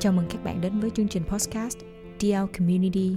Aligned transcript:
Chào 0.00 0.12
mừng 0.12 0.26
các 0.30 0.44
bạn 0.44 0.60
đến 0.60 0.80
với 0.80 0.90
chương 0.90 1.08
trình 1.08 1.22
podcast 1.24 1.78
DL 2.20 2.44
Community. 2.58 3.16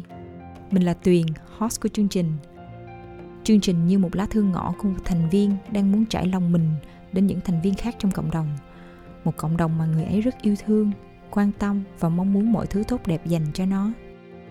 Mình 0.72 0.84
là 0.84 0.94
Tuyền, 0.94 1.26
host 1.58 1.82
của 1.82 1.90
chương 1.90 2.10
trình. 2.10 2.34
Chương 3.44 3.60
trình 3.60 3.88
như 3.88 4.00
một 4.00 4.16
lá 4.16 4.26
thư 4.26 4.42
ngõ 4.44 4.74
của 4.78 4.90
một 4.90 5.00
thành 5.06 5.30
viên 5.30 5.56
đang 5.72 5.92
muốn 5.92 6.06
trải 6.06 6.28
lòng 6.28 6.52
mình 6.52 6.70
đến 7.12 7.28
những 7.28 7.42
thành 7.42 7.62
viên 7.62 7.74
khác 7.74 7.96
trong 8.00 8.12
cộng 8.12 8.32
đồng. 8.32 8.48
Một 9.24 9.38
cộng 9.38 9.58
đồng 9.58 9.78
mà 9.78 9.86
người 9.86 10.04
ấy 10.04 10.22
rất 10.22 10.42
yêu 10.42 10.56
thương, 10.66 10.92
quan 11.32 11.52
tâm 11.60 11.84
và 12.00 12.10
mong 12.10 12.34
muốn 12.34 12.52
mọi 12.52 12.68
thứ 12.68 12.84
tốt 12.88 13.02
đẹp 13.08 13.28
dành 13.28 13.46
cho 13.54 13.66
nó. 13.66 13.92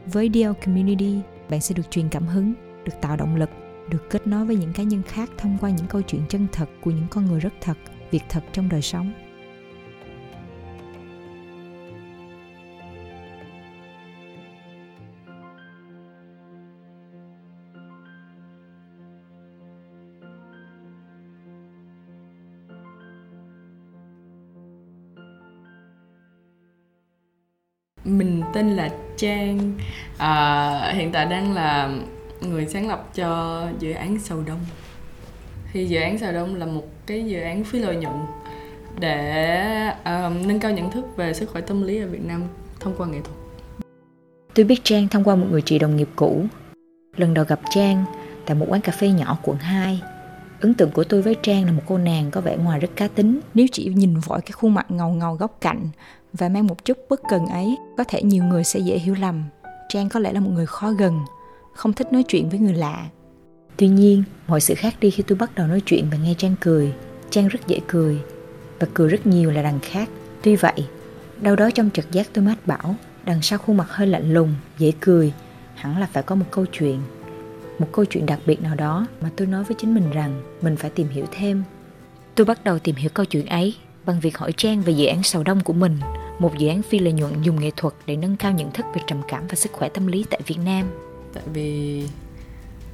Với 0.07 0.31
DL 0.35 0.65
Community, 0.65 1.21
bạn 1.51 1.61
sẽ 1.61 1.75
được 1.75 1.91
truyền 1.91 2.09
cảm 2.09 2.27
hứng, 2.27 2.55
được 2.85 2.95
tạo 3.01 3.17
động 3.17 3.37
lực, 3.37 3.51
được 3.91 4.11
kết 4.11 4.27
nối 4.27 4.47
với 4.47 4.57
những 4.57 4.73
cá 4.73 4.83
nhân 4.83 5.03
khác 5.03 5.31
thông 5.39 5.59
qua 5.61 5.71
những 5.71 5.87
câu 5.87 6.03
chuyện 6.03 6.23
chân 6.29 6.47
thật 6.53 6.69
của 6.81 6.91
những 6.91 7.07
con 7.11 7.27
người 7.27 7.41
rất 7.41 7.53
thật, 7.61 7.77
việc 8.11 8.23
thật 8.29 8.45
trong 8.53 8.69
đời 8.69 8.83
sống. 8.83 9.13
Mình 28.19 28.43
tên 28.55 28.77
là 28.77 28.91
Trang 29.17 29.73
à, 30.19 30.93
hiện 30.95 31.13
tại 31.13 31.27
đang 31.27 31.55
là 31.55 31.91
người 32.41 32.67
sáng 32.67 32.89
lập 32.89 33.09
cho 33.15 33.63
dự 33.79 33.93
án 33.93 34.19
Sầu 34.19 34.43
Đông 34.47 34.61
thì 35.73 35.87
dự 35.87 36.01
án 36.01 36.19
Sầu 36.19 36.33
Đông 36.33 36.55
là 36.55 36.67
một 36.67 36.85
cái 37.07 37.25
dự 37.25 37.41
án 37.41 37.65
phi 37.65 37.79
lợi 37.79 37.97
nhuận 37.97 38.17
để 39.01 39.89
um, 40.05 40.47
nâng 40.47 40.61
cao 40.61 40.73
nhận 40.73 40.91
thức 40.91 41.17
về 41.17 41.35
sức 41.35 41.51
khỏe 41.51 41.61
tâm 41.61 41.83
lý 41.83 42.01
ở 42.01 42.07
Việt 42.07 42.25
Nam 42.25 42.43
thông 42.81 42.95
qua 42.99 43.07
nghệ 43.07 43.19
thuật. 43.25 43.37
Tôi 44.55 44.65
biết 44.65 44.81
Trang 44.85 45.09
thông 45.09 45.25
qua 45.25 45.37
một 45.37 45.47
người 45.51 45.63
chị 45.63 45.79
đồng 45.79 45.97
nghiệp 45.97 46.09
cũ. 46.17 46.45
Lần 47.17 47.35
đầu 47.35 47.45
gặp 47.49 47.61
Trang 47.71 48.05
tại 48.47 48.55
một 48.55 48.67
quán 48.69 48.81
cà 48.81 48.93
phê 48.93 49.09
nhỏ 49.09 49.39
quận 49.43 49.57
2. 49.57 50.03
Ấn 50.61 50.75
tượng 50.75 50.91
của 50.91 51.05
tôi 51.05 51.23
với 51.23 51.37
Trang 51.43 51.65
là 51.65 51.73
một 51.73 51.83
cô 51.87 51.99
nàng 51.99 52.31
có 52.31 52.41
vẻ 52.41 52.57
ngoài 52.57 52.81
rất 52.81 52.91
cá 52.97 53.09
tính. 53.09 53.41
Nếu 53.55 53.67
chỉ 53.73 53.93
nhìn 53.95 54.19
vội 54.19 54.41
cái 54.41 54.53
khuôn 54.53 54.75
mặt 54.75 54.91
ngầu 54.91 55.11
ngầu 55.11 55.35
góc 55.35 55.59
cạnh 55.61 55.89
và 56.33 56.49
mang 56.49 56.67
một 56.67 56.85
chút 56.85 56.99
bất 57.09 57.21
cần 57.29 57.47
ấy, 57.47 57.77
có 57.97 58.05
thể 58.09 58.23
nhiều 58.23 58.45
người 58.45 58.65
sẽ 58.65 58.81
dễ 58.81 58.99
hiểu 58.99 59.15
lầm. 59.21 59.45
Trang 59.89 60.09
có 60.09 60.21
lẽ 60.21 60.33
là 60.33 60.41
một 60.41 60.51
người 60.51 60.67
khó 60.67 60.91
gần, 60.91 61.21
không 61.73 61.93
thích 61.93 62.13
nói 62.13 62.23
chuyện 62.29 62.49
với 62.49 62.59
người 62.59 62.75
lạ. 62.75 63.09
Tuy 63.77 63.89
nhiên, 63.89 64.25
mọi 64.47 64.61
sự 64.61 64.75
khác 64.75 64.95
đi 65.01 65.11
khi 65.11 65.23
tôi 65.23 65.39
bắt 65.39 65.55
đầu 65.55 65.67
nói 65.67 65.81
chuyện 65.87 66.07
và 66.11 66.19
nghe 66.19 66.35
Trang 66.39 66.55
cười. 66.61 66.93
Trang 67.31 67.49
rất 67.49 67.67
dễ 67.67 67.81
cười, 67.87 68.19
và 68.81 68.87
cười 68.95 69.09
rất 69.09 69.27
nhiều 69.27 69.51
là 69.51 69.63
đằng 69.63 69.79
khác. 69.83 70.09
Tuy 70.43 70.57
vậy, 70.57 70.87
đâu 71.41 71.57
đó 71.57 71.71
trong 71.71 71.91
trực 71.91 72.13
giác 72.13 72.29
tôi 72.33 72.45
mách 72.45 72.67
bảo, 72.67 72.95
đằng 73.25 73.43
sau 73.43 73.59
khuôn 73.59 73.77
mặt 73.77 73.87
hơi 73.89 74.07
lạnh 74.07 74.33
lùng, 74.33 74.55
dễ 74.79 74.93
cười, 75.01 75.33
hẳn 75.75 75.99
là 75.99 76.09
phải 76.13 76.23
có 76.23 76.35
một 76.35 76.47
câu 76.51 76.67
chuyện. 76.73 77.01
Một 77.79 77.89
câu 77.93 78.05
chuyện 78.05 78.27
đặc 78.27 78.39
biệt 78.47 78.63
nào 78.63 78.75
đó 78.75 79.07
mà 79.21 79.31
tôi 79.37 79.47
nói 79.47 79.65
với 79.65 79.77
chính 79.81 79.95
mình 79.95 80.11
rằng 80.11 80.43
mình 80.63 80.77
phải 80.77 80.91
tìm 80.91 81.09
hiểu 81.09 81.27
thêm. 81.31 81.63
Tôi 82.35 82.45
bắt 82.45 82.65
đầu 82.65 82.79
tìm 82.79 82.97
hiểu 82.97 83.11
câu 83.15 83.27
chuyện 83.27 83.47
ấy 83.47 83.75
bằng 84.05 84.21
việc 84.21 84.39
hỏi 84.39 84.53
Trang 84.57 84.83
về 84.83 84.93
dự 84.93 85.07
án 85.07 85.23
sầu 85.23 85.43
đông 85.43 85.61
của 85.61 85.73
mình, 85.73 85.99
một 86.39 86.59
dự 86.59 86.69
án 86.69 86.83
phi 86.83 86.99
lợi 86.99 87.13
nhuận 87.13 87.43
dùng 87.43 87.61
nghệ 87.61 87.71
thuật 87.77 87.95
để 88.07 88.17
nâng 88.17 88.37
cao 88.37 88.53
nhận 88.53 88.71
thức 88.71 88.87
về 88.95 89.03
trầm 89.07 89.23
cảm 89.29 89.47
và 89.47 89.55
sức 89.55 89.73
khỏe 89.73 89.89
tâm 89.89 90.07
lý 90.07 90.25
tại 90.31 90.41
Việt 90.47 90.59
Nam. 90.65 90.87
Tại 91.35 91.43
vì 91.53 92.03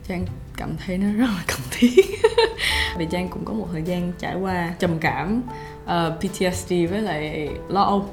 Trang 0.09 0.27
cảm 0.57 0.71
thấy 0.87 0.99
nó 0.99 1.13
rất 1.13 1.27
là 1.27 1.45
cần 1.47 1.61
thiết. 1.71 2.05
Vì 2.99 3.07
Trang 3.11 3.29
cũng 3.29 3.45
có 3.45 3.53
một 3.53 3.69
thời 3.73 3.83
gian 3.83 4.13
trải 4.19 4.37
qua 4.37 4.75
trầm 4.79 4.99
cảm 5.01 5.43
ờ, 5.87 6.13
uh, 6.15 6.21
PTSD 6.21 6.73
với 6.91 7.03
lại 7.03 7.49
lo 7.69 7.83
âu. 7.83 8.07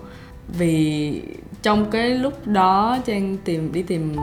Vì 0.47 1.21
trong 1.61 1.91
cái 1.91 2.09
lúc 2.09 2.47
đó 2.47 2.97
Trang 3.05 3.37
tìm 3.45 3.71
đi 3.73 3.83
tìm 3.83 4.15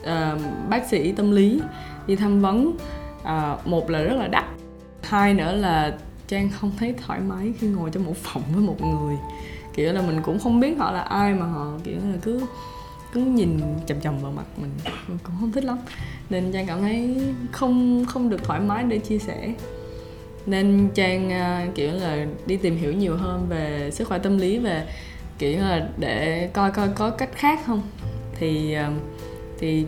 uh, 0.00 0.40
bác 0.68 0.88
sĩ 0.90 1.12
tâm 1.12 1.30
lý 1.30 1.60
đi 2.06 2.16
tham 2.16 2.40
vấn 2.40 2.76
uh, 3.22 3.66
một 3.66 3.90
là 3.90 4.02
rất 4.02 4.16
là 4.16 4.28
đắt 4.28 4.44
hai 5.02 5.34
nữa 5.34 5.52
là 5.52 5.98
Trang 6.28 6.50
không 6.50 6.72
thấy 6.78 6.94
thoải 7.06 7.20
mái 7.20 7.52
khi 7.60 7.66
ngồi 7.66 7.90
trong 7.90 8.04
một 8.04 8.16
phòng 8.16 8.42
với 8.52 8.62
một 8.62 8.76
người 8.82 9.16
kiểu 9.74 9.92
là 9.92 10.02
mình 10.02 10.20
cũng 10.22 10.38
không 10.38 10.60
biết 10.60 10.78
họ 10.78 10.92
là 10.92 11.00
ai 11.00 11.34
mà 11.34 11.46
họ 11.46 11.72
kiểu 11.84 11.96
là 11.96 12.18
cứ 12.22 12.40
cứ 13.12 13.20
nhìn 13.20 13.60
chầm 13.86 14.00
chầm 14.00 14.18
vào 14.18 14.32
mặt 14.32 14.44
mình. 14.56 14.70
Mình 15.08 15.18
cũng 15.22 15.34
không 15.40 15.52
thích 15.52 15.64
lắm. 15.64 15.78
Nên 16.30 16.52
trang 16.52 16.66
cảm 16.66 16.80
thấy 16.80 17.16
không 17.52 18.04
không 18.08 18.30
được 18.30 18.44
thoải 18.44 18.60
mái 18.60 18.84
để 18.84 18.98
chia 18.98 19.18
sẻ. 19.18 19.54
Nên 20.46 20.88
trang 20.94 21.28
uh, 21.28 21.74
kiểu 21.74 21.92
là 21.92 22.26
đi 22.46 22.56
tìm 22.56 22.76
hiểu 22.76 22.92
nhiều 22.92 23.16
hơn 23.16 23.46
về 23.48 23.90
sức 23.92 24.08
khỏe 24.08 24.18
tâm 24.18 24.38
lý 24.38 24.58
về 24.58 24.86
kiểu 25.38 25.60
là 25.60 25.88
để 25.98 26.48
coi 26.52 26.70
coi 26.70 26.88
có 26.88 27.10
cách 27.10 27.30
khác 27.34 27.60
không. 27.66 27.82
Thì 28.34 28.76
uh, 28.88 29.02
thì 29.58 29.86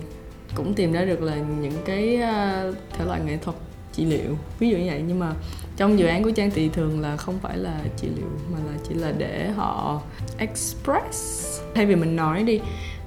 cũng 0.54 0.74
tìm 0.74 0.92
ra 0.92 1.04
được 1.04 1.22
là 1.22 1.36
những 1.36 1.78
cái 1.84 2.16
uh, 2.16 2.76
thể 2.92 3.04
loại 3.04 3.20
nghệ 3.26 3.36
thuật 3.36 3.56
trị 3.92 4.04
liệu. 4.04 4.38
Ví 4.58 4.70
dụ 4.70 4.76
như 4.76 4.86
vậy, 4.86 5.02
nhưng 5.06 5.18
mà 5.18 5.32
trong 5.76 5.98
dự 5.98 6.06
án 6.06 6.22
của 6.22 6.30
trang 6.30 6.50
thì 6.54 6.68
thường 6.68 7.00
là 7.00 7.16
không 7.16 7.38
phải 7.42 7.56
là 7.58 7.80
trị 7.96 8.08
liệu, 8.16 8.28
mà 8.52 8.58
là 8.58 8.78
chỉ 8.88 8.94
là 8.94 9.12
để 9.18 9.50
họ 9.50 10.00
express. 10.38 11.60
Thay 11.74 11.86
vì 11.86 11.96
mình 11.96 12.16
nói 12.16 12.42
đi, 12.42 12.60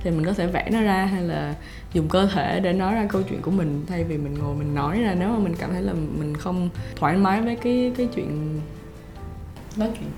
thì 0.04 0.12
mình 0.12 0.26
có 0.26 0.34
thể 0.34 0.48
vẽ 0.48 0.70
nó 0.72 0.82
ra 0.82 1.06
hay 1.06 1.24
là 1.24 1.56
dùng 1.94 2.08
cơ 2.08 2.28
thể 2.34 2.60
để 2.60 2.74
nói 2.74 2.96
ra 2.96 3.06
câu 3.10 3.22
chuyện 3.22 3.42
của 3.42 3.52
mình. 3.52 3.86
Thay 3.88 4.04
vì 4.04 4.18
mình 4.18 4.34
ngồi 4.34 4.56
mình 4.56 4.76
nói 4.76 5.02
ra, 5.02 5.16
nếu 5.20 5.30
mà 5.30 5.40
mình 5.40 5.54
cảm 5.60 5.72
thấy 5.72 5.82
là 5.82 5.94
mình 5.94 6.38
không 6.38 6.70
thoải 6.96 7.18
mái 7.18 7.42
với 7.42 7.56
cái 7.56 7.92
cái 7.98 8.08
chuyện 8.16 8.60
nói 9.78 9.90
chuyện. 10.00 10.10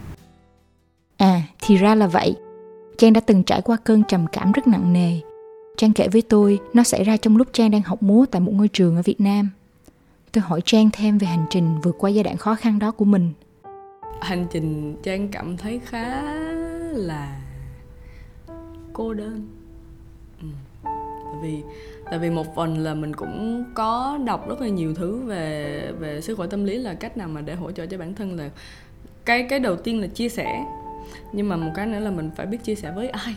À 1.17 1.41
thì 1.61 1.77
ra 1.77 1.95
là 1.95 2.07
vậy. 2.07 2.35
Trang 2.97 3.13
đã 3.13 3.21
từng 3.21 3.43
trải 3.43 3.61
qua 3.61 3.77
cơn 3.83 4.03
trầm 4.07 4.25
cảm 4.31 4.51
rất 4.51 4.67
nặng 4.67 4.93
nề. 4.93 5.19
Trang 5.77 5.93
kể 5.93 6.07
với 6.07 6.21
tôi, 6.21 6.59
nó 6.73 6.83
xảy 6.83 7.03
ra 7.03 7.17
trong 7.17 7.37
lúc 7.37 7.47
trang 7.53 7.71
đang 7.71 7.81
học 7.81 8.03
múa 8.03 8.25
tại 8.31 8.41
một 8.41 8.51
ngôi 8.55 8.67
trường 8.67 8.95
ở 8.95 9.01
việt 9.01 9.21
nam 9.21 9.49
tôi 10.31 10.41
hỏi 10.41 10.61
trang 10.65 10.89
thêm 10.93 11.17
về 11.17 11.27
hành 11.27 11.45
trình 11.49 11.79
vượt 11.83 11.95
qua 11.99 12.09
giai 12.09 12.23
đoạn 12.23 12.37
khó 12.37 12.55
khăn 12.55 12.79
đó 12.79 12.91
của 12.91 13.05
mình. 13.05 13.33
Hành 14.21 14.47
trình 14.51 14.95
trang 15.03 15.27
cảm 15.27 15.57
thấy 15.57 15.79
khá 15.85 16.21
là 16.91 17.41
cô 18.93 19.13
đơn. 19.13 19.47
Ừ. 20.41 20.47
tại 20.83 21.41
vì 21.41 21.63
tại 22.09 22.19
vì 22.19 22.29
một 22.29 22.55
phần 22.55 22.77
là 22.77 22.93
mình 22.93 23.15
cũng 23.15 23.63
có 23.73 24.19
đọc 24.25 24.49
rất 24.49 24.61
là 24.61 24.67
nhiều 24.67 24.93
thứ 24.93 25.17
về 25.25 25.91
về 25.99 26.21
sức 26.21 26.35
khỏe 26.37 26.47
tâm 26.47 26.65
lý, 26.65 26.77
là 26.77 26.93
cách 26.93 27.17
nào 27.17 27.27
mà 27.27 27.41
để 27.41 27.55
hỗ 27.55 27.71
trợ 27.71 27.85
cho 27.85 27.97
bản 27.97 28.15
thân 28.15 28.35
là 28.35 28.49
cái 29.25 29.45
cái 29.49 29.59
đầu 29.59 29.75
tiên 29.75 30.01
là 30.01 30.07
chia 30.07 30.29
sẻ. 30.29 30.65
Nhưng 31.31 31.49
mà 31.49 31.55
một 31.55 31.71
cái 31.75 31.85
nữa 31.85 31.99
là 31.99 32.11
mình 32.11 32.31
phải 32.35 32.45
biết 32.45 32.63
chia 32.63 32.75
sẻ 32.75 32.91
với 32.91 33.09
ai. 33.09 33.35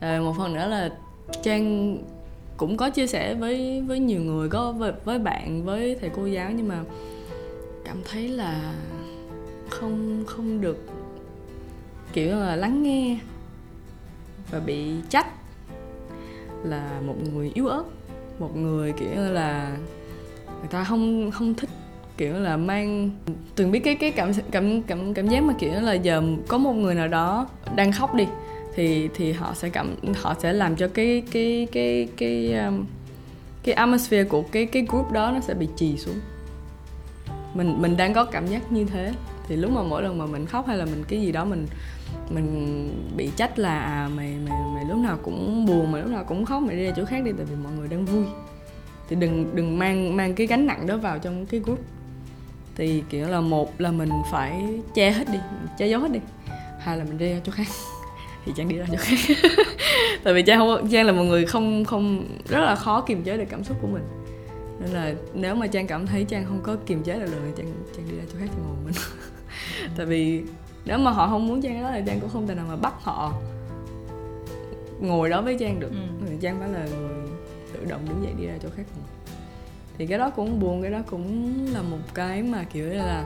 Rồi 0.00 0.20
một 0.20 0.34
phần 0.38 0.54
nữa 0.54 0.68
là 0.68 0.90
trang 1.42 1.98
cũng 2.62 2.76
có 2.76 2.90
chia 2.90 3.06
sẻ 3.06 3.34
với 3.34 3.82
với 3.86 3.98
nhiều 3.98 4.20
người 4.20 4.48
có 4.48 4.72
với, 4.72 4.92
với 5.04 5.18
bạn 5.18 5.64
với 5.64 5.96
thầy 6.00 6.10
cô 6.16 6.26
giáo 6.26 6.50
nhưng 6.50 6.68
mà 6.68 6.82
cảm 7.84 7.96
thấy 8.04 8.28
là 8.28 8.74
không 9.70 10.24
không 10.26 10.60
được 10.60 10.78
kiểu 12.12 12.36
là 12.36 12.56
lắng 12.56 12.82
nghe 12.82 13.18
và 14.50 14.60
bị 14.60 14.90
trách 15.08 15.26
là 16.64 17.00
một 17.06 17.14
người 17.32 17.50
yếu 17.54 17.66
ớt 17.66 17.84
một 18.38 18.56
người 18.56 18.92
kiểu 18.92 19.08
là 19.16 19.76
người 20.46 20.68
ta 20.70 20.84
không 20.84 21.30
không 21.30 21.54
thích 21.54 21.70
kiểu 22.16 22.34
là 22.34 22.56
mang 22.56 23.10
từng 23.56 23.70
biết 23.70 23.80
cái 23.80 23.94
cái 23.94 24.10
cảm 24.10 24.32
cảm 24.50 24.82
cảm 24.82 25.14
cảm 25.14 25.28
giác 25.28 25.42
mà 25.42 25.54
kiểu 25.58 25.72
là 25.72 25.92
giờ 25.92 26.22
có 26.48 26.58
một 26.58 26.72
người 26.72 26.94
nào 26.94 27.08
đó 27.08 27.48
đang 27.76 27.92
khóc 27.92 28.14
đi 28.14 28.26
thì 28.74 29.08
thì 29.14 29.32
họ 29.32 29.54
sẽ 29.54 29.68
cảm 29.68 29.94
họ 30.22 30.34
sẽ 30.38 30.52
làm 30.52 30.76
cho 30.76 30.88
cái 30.88 31.22
cái 31.32 31.66
cái 31.72 32.08
cái 32.16 32.54
um, 32.54 32.84
cái 33.62 33.74
atmosphere 33.74 34.24
của 34.24 34.42
cái 34.42 34.66
cái 34.66 34.86
group 34.88 35.12
đó 35.12 35.30
nó 35.34 35.40
sẽ 35.40 35.54
bị 35.54 35.68
trì 35.76 35.96
xuống. 35.98 36.20
Mình 37.54 37.82
mình 37.82 37.96
đang 37.96 38.14
có 38.14 38.24
cảm 38.24 38.46
giác 38.46 38.72
như 38.72 38.84
thế. 38.84 39.12
Thì 39.48 39.56
lúc 39.56 39.70
mà 39.70 39.82
mỗi 39.82 40.02
lần 40.02 40.18
mà 40.18 40.26
mình 40.26 40.46
khóc 40.46 40.66
hay 40.66 40.76
là 40.76 40.84
mình 40.84 41.04
cái 41.08 41.20
gì 41.20 41.32
đó 41.32 41.44
mình 41.44 41.66
mình 42.30 42.88
bị 43.16 43.30
trách 43.36 43.58
là 43.58 43.80
à, 43.80 44.08
mày 44.16 44.36
mày 44.48 44.58
mày 44.74 44.84
lúc 44.84 44.98
nào 44.98 45.18
cũng 45.22 45.66
buồn 45.66 45.92
mày 45.92 46.02
lúc 46.02 46.10
nào 46.10 46.24
cũng 46.24 46.44
khóc 46.44 46.62
mày 46.62 46.76
đi 46.76 46.84
ra 46.84 46.92
chỗ 46.96 47.04
khác 47.04 47.24
đi 47.24 47.32
tại 47.36 47.46
vì 47.50 47.56
mọi 47.64 47.72
người 47.72 47.88
đang 47.88 48.04
vui. 48.04 48.24
Thì 49.08 49.16
đừng 49.16 49.56
đừng 49.56 49.78
mang 49.78 50.16
mang 50.16 50.34
cái 50.34 50.46
gánh 50.46 50.66
nặng 50.66 50.86
đó 50.86 50.96
vào 50.96 51.18
trong 51.18 51.46
cái 51.46 51.60
group. 51.60 51.80
Thì 52.76 53.02
kiểu 53.10 53.28
là 53.28 53.40
một 53.40 53.80
là 53.80 53.90
mình 53.90 54.10
phải 54.30 54.80
che 54.94 55.10
hết 55.10 55.28
đi 55.32 55.38
che 55.78 55.86
giấu 55.86 56.00
hết 56.00 56.12
đi. 56.12 56.20
Hai 56.78 56.98
là 56.98 57.04
mình 57.04 57.18
đi 57.18 57.32
ra 57.32 57.40
chỗ 57.44 57.52
khác 57.52 57.66
thì 58.44 58.52
trang 58.56 58.68
đi 58.68 58.76
ra 58.76 58.86
chỗ 58.92 58.96
khác. 58.98 59.16
Tại 60.24 60.34
vì 60.34 60.42
trang 60.42 60.58
không 60.58 60.88
trang 60.88 61.06
là 61.06 61.12
một 61.12 61.22
người 61.22 61.46
không 61.46 61.84
không 61.84 62.26
rất 62.48 62.60
là 62.60 62.74
khó 62.74 63.00
kiềm 63.00 63.22
chế 63.22 63.36
được 63.36 63.44
cảm 63.50 63.64
xúc 63.64 63.76
của 63.80 63.88
mình. 63.88 64.02
Nên 64.80 64.90
là 64.90 65.14
nếu 65.34 65.54
mà 65.54 65.66
trang 65.66 65.86
cảm 65.86 66.06
thấy 66.06 66.24
trang 66.24 66.44
không 66.44 66.60
có 66.62 66.76
kiềm 66.86 67.02
chế 67.02 67.14
được 67.18 67.26
rồi 67.26 67.52
trang 67.56 67.72
trang 67.96 68.06
đi 68.10 68.16
ra 68.16 68.22
chỗ 68.32 68.38
khác 68.38 68.46
thì 68.56 68.62
ngồi 68.66 68.76
mình. 68.84 68.94
Tại 69.96 70.06
vì 70.06 70.42
nếu 70.84 70.98
mà 70.98 71.10
họ 71.10 71.28
không 71.28 71.48
muốn 71.48 71.62
trang 71.62 71.82
đó 71.82 71.90
thì 71.94 72.00
trang 72.06 72.20
cũng 72.20 72.30
không 72.30 72.46
thể 72.46 72.54
nào 72.54 72.66
mà 72.68 72.76
bắt 72.76 72.94
họ 73.00 73.32
ngồi 75.00 75.28
đó 75.28 75.42
với 75.42 75.56
trang 75.60 75.80
được. 75.80 75.90
Ừ. 75.90 76.36
trang 76.40 76.60
phải 76.60 76.68
là 76.68 76.86
người 76.98 77.26
tự 77.72 77.84
động 77.88 78.00
đứng 78.08 78.24
dậy 78.24 78.32
đi 78.38 78.46
ra 78.46 78.54
chỗ 78.62 78.68
khác 78.76 78.84
thì 79.98 80.06
cái 80.06 80.18
đó 80.18 80.30
cũng 80.30 80.60
buồn 80.60 80.82
cái 80.82 80.90
đó 80.90 80.98
cũng 81.06 81.54
là 81.72 81.82
một 81.82 81.98
cái 82.14 82.42
mà 82.42 82.64
kiểu 82.72 82.88
là 82.88 83.24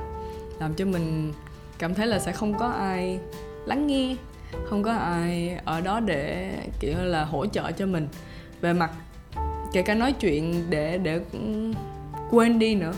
làm 0.60 0.74
cho 0.74 0.84
mình 0.84 1.32
cảm 1.78 1.94
thấy 1.94 2.06
là 2.06 2.18
sẽ 2.18 2.32
không 2.32 2.58
có 2.58 2.66
ai 2.66 3.18
lắng 3.66 3.86
nghe 3.86 4.16
không 4.64 4.82
có 4.82 4.92
ai 4.92 5.58
ở 5.64 5.80
đó 5.80 6.00
để 6.00 6.52
kiểu 6.80 6.96
là 6.98 7.24
hỗ 7.24 7.46
trợ 7.46 7.72
cho 7.72 7.86
mình. 7.86 8.08
Về 8.60 8.72
mặt 8.72 8.90
kể 9.72 9.82
cả 9.82 9.94
nói 9.94 10.12
chuyện 10.12 10.70
để 10.70 10.98
để 10.98 11.20
quên 12.30 12.58
đi 12.58 12.74
nữa 12.74 12.92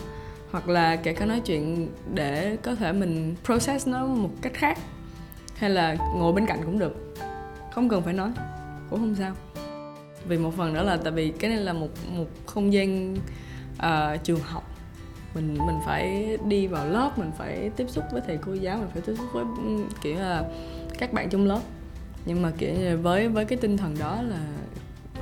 hoặc 0.51 0.69
là 0.69 0.95
kể 0.95 1.13
cả 1.13 1.25
nói 1.25 1.41
chuyện 1.45 1.89
để 2.13 2.57
có 2.63 2.75
thể 2.75 2.91
mình 2.91 3.35
process 3.45 3.87
nó 3.87 4.05
một 4.05 4.29
cách 4.41 4.53
khác 4.53 4.77
hay 5.55 5.69
là 5.69 5.95
ngồi 6.15 6.33
bên 6.33 6.45
cạnh 6.45 6.59
cũng 6.65 6.79
được. 6.79 7.15
Không 7.71 7.89
cần 7.89 8.01
phải 8.01 8.13
nói 8.13 8.31
cũng 8.89 8.99
không 8.99 9.15
sao. 9.15 9.33
Vì 10.27 10.37
một 10.37 10.53
phần 10.57 10.73
nữa 10.73 10.83
là 10.83 10.97
tại 10.97 11.11
vì 11.11 11.31
cái 11.31 11.49
này 11.49 11.59
là 11.59 11.73
một 11.73 11.89
một 12.15 12.25
không 12.45 12.73
gian 12.73 13.15
uh, 13.77 14.23
trường 14.23 14.39
học. 14.39 14.63
Mình 15.35 15.57
mình 15.67 15.79
phải 15.85 16.37
đi 16.45 16.67
vào 16.67 16.85
lớp 16.85 17.17
mình 17.17 17.31
phải 17.37 17.71
tiếp 17.75 17.85
xúc 17.89 18.03
với 18.11 18.21
thầy 18.27 18.37
cô 18.45 18.53
giáo 18.53 18.77
mình 18.77 18.87
phải 18.93 19.01
tiếp 19.01 19.13
xúc 19.17 19.27
với 19.33 19.45
kiểu 20.01 20.15
là 20.15 20.43
các 20.99 21.13
bạn 21.13 21.29
trong 21.29 21.45
lớp. 21.45 21.59
Nhưng 22.25 22.41
mà 22.41 22.51
kiểu 22.57 22.73
với 23.01 23.27
với 23.27 23.45
cái 23.45 23.57
tinh 23.57 23.77
thần 23.77 23.95
đó 23.99 24.21
là 24.21 24.47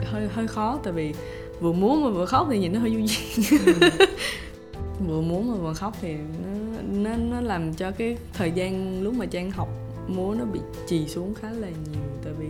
hơi 0.05 0.27
hơi 0.27 0.47
khó 0.47 0.79
tại 0.83 0.93
vì 0.93 1.13
vừa 1.59 1.71
muốn 1.71 2.03
mà 2.03 2.09
vừa 2.09 2.25
khóc 2.25 2.47
thì 2.51 2.59
nhìn 2.59 2.73
nó 2.73 2.79
hơi 2.79 2.89
vui 2.89 3.07
duyên. 3.07 3.91
Vừa 5.07 5.21
muốn 5.21 5.51
mà 5.51 5.57
vừa 5.57 5.73
khóc 5.73 5.93
thì 6.01 6.15
nó 6.43 6.77
nó 6.91 7.15
nó 7.17 7.41
làm 7.41 7.73
cho 7.73 7.91
cái 7.91 8.17
thời 8.33 8.51
gian 8.51 9.01
lúc 9.03 9.13
mà 9.13 9.25
trang 9.25 9.51
học 9.51 9.69
múa 10.07 10.35
nó 10.39 10.45
bị 10.45 10.59
trì 10.87 11.07
xuống 11.07 11.33
khá 11.33 11.51
là 11.51 11.67
nhiều 11.67 12.03
tại 12.23 12.33
vì 12.39 12.47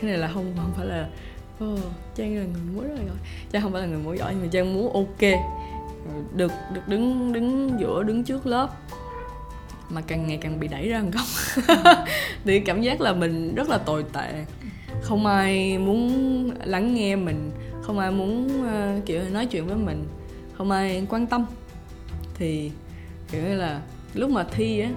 cái 0.00 0.10
này 0.10 0.18
là 0.18 0.28
không 0.34 0.52
không 0.56 0.72
phải 0.76 0.86
là 0.86 1.08
oh, 1.64 1.78
trang 2.14 2.36
là 2.36 2.42
người 2.42 2.62
múa 2.74 2.82
rất 2.82 2.94
là 2.94 3.02
giỏi. 3.06 3.16
Trang 3.52 3.62
không 3.62 3.72
phải 3.72 3.82
là 3.82 3.88
người 3.88 3.98
múa 3.98 4.14
giỏi 4.14 4.32
nhưng 4.34 4.42
mà 4.42 4.48
trang 4.52 4.74
múa 4.74 4.88
ok. 4.88 5.40
Được 6.36 6.52
được 6.74 6.88
đứng 6.88 7.32
đứng 7.32 7.76
giữa 7.80 8.02
đứng 8.02 8.24
trước 8.24 8.46
lớp 8.46 8.70
mà 9.90 10.00
càng 10.00 10.26
ngày 10.26 10.38
càng 10.40 10.60
bị 10.60 10.68
đẩy 10.68 10.88
ra 10.88 11.02
một 11.02 11.10
góc. 11.12 11.26
Thì 12.44 12.60
cảm 12.60 12.82
giác 12.82 13.00
là 13.00 13.12
mình 13.12 13.54
rất 13.54 13.68
là 13.68 13.78
tồi 13.78 14.04
tệ. 14.12 14.44
Không 15.02 15.26
ai 15.26 15.78
muốn 15.78 16.50
lắng 16.64 16.94
nghe 16.94 17.16
mình 17.16 17.50
không 17.82 17.98
ai 17.98 18.10
muốn 18.10 18.46
uh, 18.46 19.06
kiểu 19.06 19.22
nói 19.32 19.46
chuyện 19.46 19.66
với 19.66 19.76
mình 19.76 20.04
không 20.56 20.70
ai 20.70 21.06
quan 21.08 21.26
tâm. 21.26 21.46
Thì 22.34 22.70
kiểu 23.32 23.42
như 23.42 23.54
là 23.54 23.80
lúc 24.14 24.30
mà 24.30 24.44
thi 24.44 24.80
á 24.80 24.90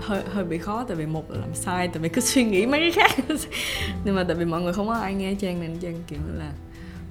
hơi 0.00 0.22
hơi 0.32 0.44
bị 0.44 0.58
khó 0.58 0.84
tại 0.84 0.96
vì 0.96 1.06
một 1.06 1.30
là 1.30 1.38
làm 1.40 1.54
sai 1.54 1.88
tại 1.88 1.98
vì 1.98 2.08
cứ 2.08 2.20
suy 2.20 2.44
nghĩ 2.44 2.66
mấy 2.66 2.80
cái 2.80 2.90
khác. 2.90 3.24
Nhưng 4.04 4.14
mà 4.14 4.24
tại 4.24 4.36
vì 4.36 4.44
mọi 4.44 4.62
người 4.62 4.72
không 4.72 4.88
có 4.88 4.94
ai 4.94 5.14
nghe 5.14 5.34
trang 5.34 5.60
nên 5.60 5.78
trang 5.78 6.02
kiểu 6.06 6.20
là 6.34 6.52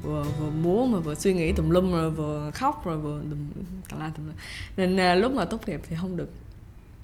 vừa 0.04 0.26
vừa 0.40 0.50
múa 0.50 0.86
mà 0.86 1.00
vừa 1.00 1.16
suy 1.16 1.34
nghĩ 1.34 1.52
tùm 1.52 1.70
lum 1.70 1.92
rồi 1.92 2.12
vừa 2.12 2.52
khóc 2.54 2.86
rồi 2.86 2.98
vừa 2.98 3.22
tùm 3.90 4.00
la 4.00 4.12
tùm 4.18 4.26
lum. 4.26 4.36
Nên 4.78 4.98
à, 4.98 5.16
lúc 5.16 5.32
mà 5.32 5.46
tốt 5.46 5.68
nghiệp 5.68 5.82
thì 5.90 5.96
không 6.02 6.18
được 6.18 6.30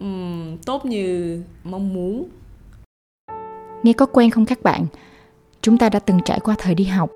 um, 0.01 0.57
tốt 0.57 0.86
như 0.86 1.42
mong 1.63 1.94
muốn. 1.94 2.30
Nghe 3.83 3.94
có 3.94 4.06
quen 4.06 4.30
không 4.30 4.45
các 4.45 4.63
bạn? 4.63 4.86
Chúng 5.62 5.77
ta 5.77 5.89
đã 5.89 6.00
từng 6.00 6.19
trải 6.25 6.39
qua 6.39 6.56
thời 6.57 6.75
đi 6.75 6.83
học. 6.83 7.12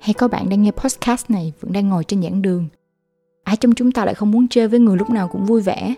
Hay 0.00 0.14
có 0.14 0.28
bạn 0.28 0.48
đang 0.48 0.62
nghe 0.62 0.70
podcast 0.70 1.30
này 1.30 1.52
vẫn 1.60 1.72
đang 1.72 1.88
ngồi 1.88 2.04
trên 2.04 2.22
giảng 2.22 2.42
đường. 2.42 2.68
Ai 3.44 3.56
trong 3.56 3.74
chúng 3.74 3.92
ta 3.92 4.04
lại 4.04 4.14
không 4.14 4.30
muốn 4.30 4.48
chơi 4.48 4.68
với 4.68 4.80
người 4.80 4.96
lúc 4.96 5.10
nào 5.10 5.28
cũng 5.28 5.44
vui 5.44 5.60
vẻ? 5.60 5.94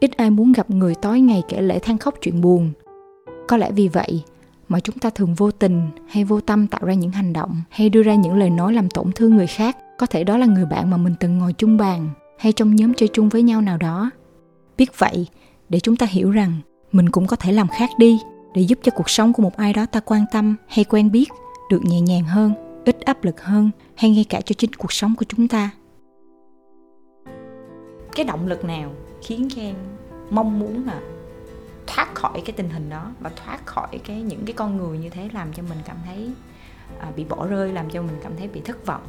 Ít 0.00 0.16
ai 0.16 0.30
muốn 0.30 0.52
gặp 0.52 0.70
người 0.70 0.94
tối 0.94 1.20
ngày 1.20 1.42
kể 1.48 1.60
lễ 1.62 1.78
than 1.78 1.98
khóc 1.98 2.14
chuyện 2.20 2.40
buồn. 2.40 2.72
Có 3.48 3.56
lẽ 3.56 3.70
vì 3.72 3.88
vậy 3.88 4.22
mà 4.68 4.80
chúng 4.80 4.98
ta 4.98 5.10
thường 5.10 5.34
vô 5.34 5.50
tình 5.50 5.90
hay 6.08 6.24
vô 6.24 6.40
tâm 6.40 6.66
tạo 6.66 6.80
ra 6.84 6.94
những 6.94 7.10
hành 7.10 7.32
động 7.32 7.56
hay 7.70 7.88
đưa 7.88 8.02
ra 8.02 8.14
những 8.14 8.36
lời 8.36 8.50
nói 8.50 8.72
làm 8.72 8.90
tổn 8.90 9.12
thương 9.12 9.36
người 9.36 9.46
khác. 9.46 9.76
Có 9.98 10.06
thể 10.06 10.24
đó 10.24 10.36
là 10.36 10.46
người 10.46 10.66
bạn 10.66 10.90
mà 10.90 10.96
mình 10.96 11.14
từng 11.20 11.38
ngồi 11.38 11.52
chung 11.52 11.76
bàn 11.76 12.08
hay 12.38 12.52
trong 12.52 12.76
nhóm 12.76 12.94
chơi 12.94 13.08
chung 13.12 13.28
với 13.28 13.42
nhau 13.42 13.60
nào 13.60 13.76
đó. 13.76 14.10
Biết 14.76 14.98
vậy 14.98 15.26
để 15.70 15.80
chúng 15.80 15.96
ta 15.96 16.06
hiểu 16.06 16.30
rằng 16.30 16.52
mình 16.92 17.10
cũng 17.10 17.26
có 17.26 17.36
thể 17.36 17.52
làm 17.52 17.68
khác 17.68 17.90
đi 17.98 18.20
để 18.54 18.62
giúp 18.62 18.78
cho 18.82 18.92
cuộc 18.96 19.10
sống 19.10 19.32
của 19.32 19.42
một 19.42 19.56
ai 19.56 19.72
đó 19.72 19.86
ta 19.86 20.00
quan 20.00 20.24
tâm 20.32 20.56
hay 20.68 20.84
quen 20.84 21.10
biết 21.10 21.28
được 21.70 21.84
nhẹ 21.84 22.00
nhàng 22.00 22.24
hơn 22.24 22.52
ít 22.84 23.00
áp 23.00 23.24
lực 23.24 23.42
hơn 23.42 23.70
hay 23.96 24.10
ngay 24.10 24.24
cả 24.24 24.40
cho 24.40 24.54
chính 24.58 24.72
cuộc 24.72 24.92
sống 24.92 25.14
của 25.18 25.24
chúng 25.28 25.48
ta. 25.48 25.70
Cái 28.16 28.24
động 28.24 28.46
lực 28.46 28.64
nào 28.64 28.92
khiến 29.22 29.48
cho 29.54 29.62
em 29.62 29.76
mong 30.30 30.58
muốn 30.58 30.86
là 30.86 31.00
thoát 31.86 32.14
khỏi 32.14 32.42
cái 32.44 32.52
tình 32.56 32.70
hình 32.70 32.90
đó 32.90 33.10
và 33.20 33.30
thoát 33.44 33.66
khỏi 33.66 34.00
cái 34.04 34.22
những 34.22 34.44
cái 34.46 34.52
con 34.52 34.76
người 34.76 34.98
như 34.98 35.08
thế 35.08 35.28
làm 35.32 35.52
cho 35.52 35.62
mình 35.68 35.78
cảm 35.84 35.96
thấy 36.06 36.30
à, 37.00 37.12
bị 37.16 37.24
bỏ 37.24 37.46
rơi 37.46 37.72
làm 37.72 37.90
cho 37.90 38.02
mình 38.02 38.16
cảm 38.22 38.32
thấy 38.38 38.48
bị 38.48 38.60
thất 38.60 38.86
vọng 38.86 39.02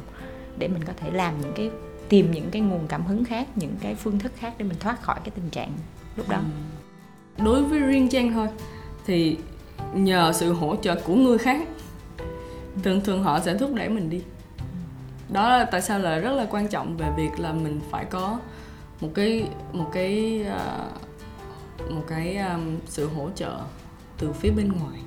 để 0.58 0.68
mình 0.68 0.84
có 0.84 0.92
thể 0.96 1.10
làm 1.10 1.40
những 1.40 1.52
cái 1.56 1.70
tìm 2.08 2.30
những 2.30 2.50
cái 2.50 2.62
nguồn 2.62 2.86
cảm 2.88 3.06
hứng 3.06 3.24
khác 3.24 3.48
những 3.56 3.74
cái 3.80 3.94
phương 3.94 4.18
thức 4.18 4.32
khác 4.36 4.54
để 4.58 4.64
mình 4.64 4.78
thoát 4.80 5.02
khỏi 5.02 5.16
cái 5.24 5.30
tình 5.30 5.50
trạng 5.50 5.72
lúc 6.16 6.28
đó. 6.28 6.38
Ừ. 7.38 7.44
đối 7.44 7.62
với 7.62 7.78
riêng 7.78 8.08
trang 8.08 8.32
thôi 8.32 8.48
thì 9.06 9.38
nhờ 9.94 10.32
sự 10.32 10.52
hỗ 10.52 10.76
trợ 10.76 11.00
của 11.04 11.14
người 11.14 11.38
khác 11.38 11.68
thường 12.82 13.00
thường 13.00 13.22
họ 13.22 13.40
sẽ 13.40 13.58
thúc 13.58 13.74
đẩy 13.74 13.88
mình 13.88 14.10
đi. 14.10 14.22
Đó 15.28 15.48
là 15.58 15.64
tại 15.64 15.82
sao 15.82 15.98
là 15.98 16.18
rất 16.18 16.32
là 16.32 16.46
quan 16.50 16.68
trọng 16.68 16.96
về 16.96 17.06
việc 17.16 17.30
là 17.38 17.52
mình 17.52 17.80
phải 17.90 18.04
có 18.04 18.38
một 19.00 19.08
cái 19.14 19.48
một 19.72 19.90
cái 19.92 20.42
à, 20.42 20.78
một 21.90 22.04
cái 22.08 22.36
um, 22.36 22.76
sự 22.86 23.08
hỗ 23.08 23.30
trợ 23.34 23.58
từ 24.18 24.32
phía 24.32 24.50
bên 24.50 24.72
ngoài. 24.72 25.00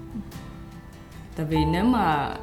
Tại 1.36 1.46
vì 1.46 1.58
nếu 1.72 1.84
mà 1.84 2.36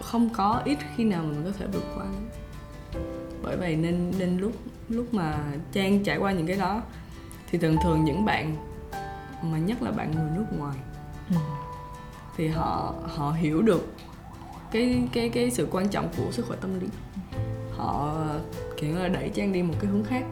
không 0.00 0.28
có 0.28 0.60
ít 0.64 0.78
khi 0.96 1.04
nào 1.04 1.22
mình 1.22 1.44
có 1.44 1.50
thể 1.58 1.66
vượt 1.72 1.84
qua. 1.96 2.06
Bởi 3.42 3.56
vậy 3.56 3.76
nên 3.76 4.12
nên 4.18 4.38
lúc 4.38 4.52
lúc 4.88 5.14
mà 5.14 5.38
trang 5.72 6.04
trải 6.04 6.18
qua 6.18 6.32
những 6.32 6.46
cái 6.46 6.56
đó 6.56 6.82
thì 7.50 7.58
thường 7.58 7.76
thường 7.82 8.04
những 8.04 8.24
bạn 8.24 8.56
mà 9.42 9.58
nhất 9.58 9.82
là 9.82 9.90
bạn 9.90 10.10
người 10.10 10.30
nước 10.34 10.58
ngoài 10.58 10.76
ừ. 11.30 11.36
thì 12.36 12.48
họ 12.48 12.94
họ 13.16 13.32
hiểu 13.32 13.62
được 13.62 13.92
cái 14.70 15.02
cái 15.12 15.28
cái 15.28 15.50
sự 15.50 15.68
quan 15.70 15.88
trọng 15.88 16.08
của 16.16 16.32
sức 16.32 16.46
khỏe 16.48 16.56
tâm 16.60 16.80
lý. 16.80 16.86
Họ 17.76 18.16
kiểu 18.76 18.98
là 18.98 19.08
đẩy 19.08 19.28
trang 19.28 19.52
đi 19.52 19.62
một 19.62 19.74
cái 19.80 19.90
hướng 19.90 20.04
khác. 20.04 20.24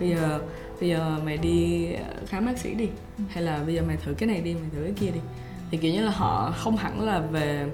Bây 0.00 0.08
giờ 0.08 0.40
bây 0.80 0.88
giờ 0.88 1.18
mày 1.24 1.36
đi 1.36 1.88
khám 2.26 2.46
bác 2.46 2.58
sĩ 2.58 2.74
đi 2.74 2.88
hay 3.28 3.42
là 3.42 3.62
bây 3.66 3.74
giờ 3.74 3.82
mày 3.86 3.96
thử 3.96 4.14
cái 4.14 4.28
này 4.28 4.40
đi 4.40 4.54
mày 4.54 4.70
thử 4.74 4.82
cái 4.82 4.94
kia 5.00 5.10
đi. 5.10 5.20
Thì 5.70 5.78
kiểu 5.78 5.92
như 5.92 6.04
là 6.04 6.10
họ 6.10 6.54
không 6.56 6.76
hẳn 6.76 7.00
là 7.00 7.20
về 7.20 7.66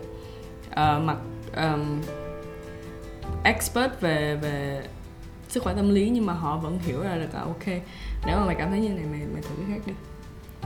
uh, 0.70 1.02
mặt 1.02 1.16
um, 1.56 2.00
expert 3.44 4.00
về 4.00 4.36
về 4.36 4.82
sức 5.48 5.62
khỏe 5.62 5.74
tâm 5.74 5.94
lý 5.94 6.10
nhưng 6.10 6.26
mà 6.26 6.32
họ 6.32 6.56
vẫn 6.56 6.78
hiểu 6.78 7.02
ra 7.02 7.14
được 7.14 7.34
là 7.34 7.40
ok 7.40 7.64
nếu 8.26 8.36
mà 8.36 8.44
mày 8.46 8.54
cảm 8.54 8.70
thấy 8.70 8.80
như 8.80 8.88
này 8.88 9.04
mày 9.10 9.20
mày 9.32 9.42
thử 9.42 9.54
cái 9.56 9.66
khác 9.68 9.82
đi. 9.86 9.92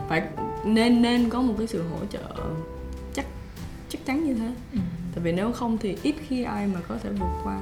Phải 0.09 0.23
nên 0.65 1.03
nên 1.03 1.31
có 1.31 1.43
một 1.43 1.55
cái 1.59 1.67
sự 1.67 1.83
hỗ 1.83 2.07
trợ 2.07 2.35
chắc 3.15 3.27
chắc 3.89 4.05
chắn 4.05 4.25
như 4.25 4.35
thế. 4.35 4.53
Ừ. 4.73 4.79
tại 5.15 5.25
vì 5.25 5.33
nếu 5.33 5.53
không 5.53 5.79
thì 5.79 5.97
ít 6.03 6.15
khi 6.29 6.43
ai 6.43 6.67
mà 6.67 6.81
có 6.89 6.99
thể 7.03 7.11
vượt 7.11 7.41
qua. 7.45 7.61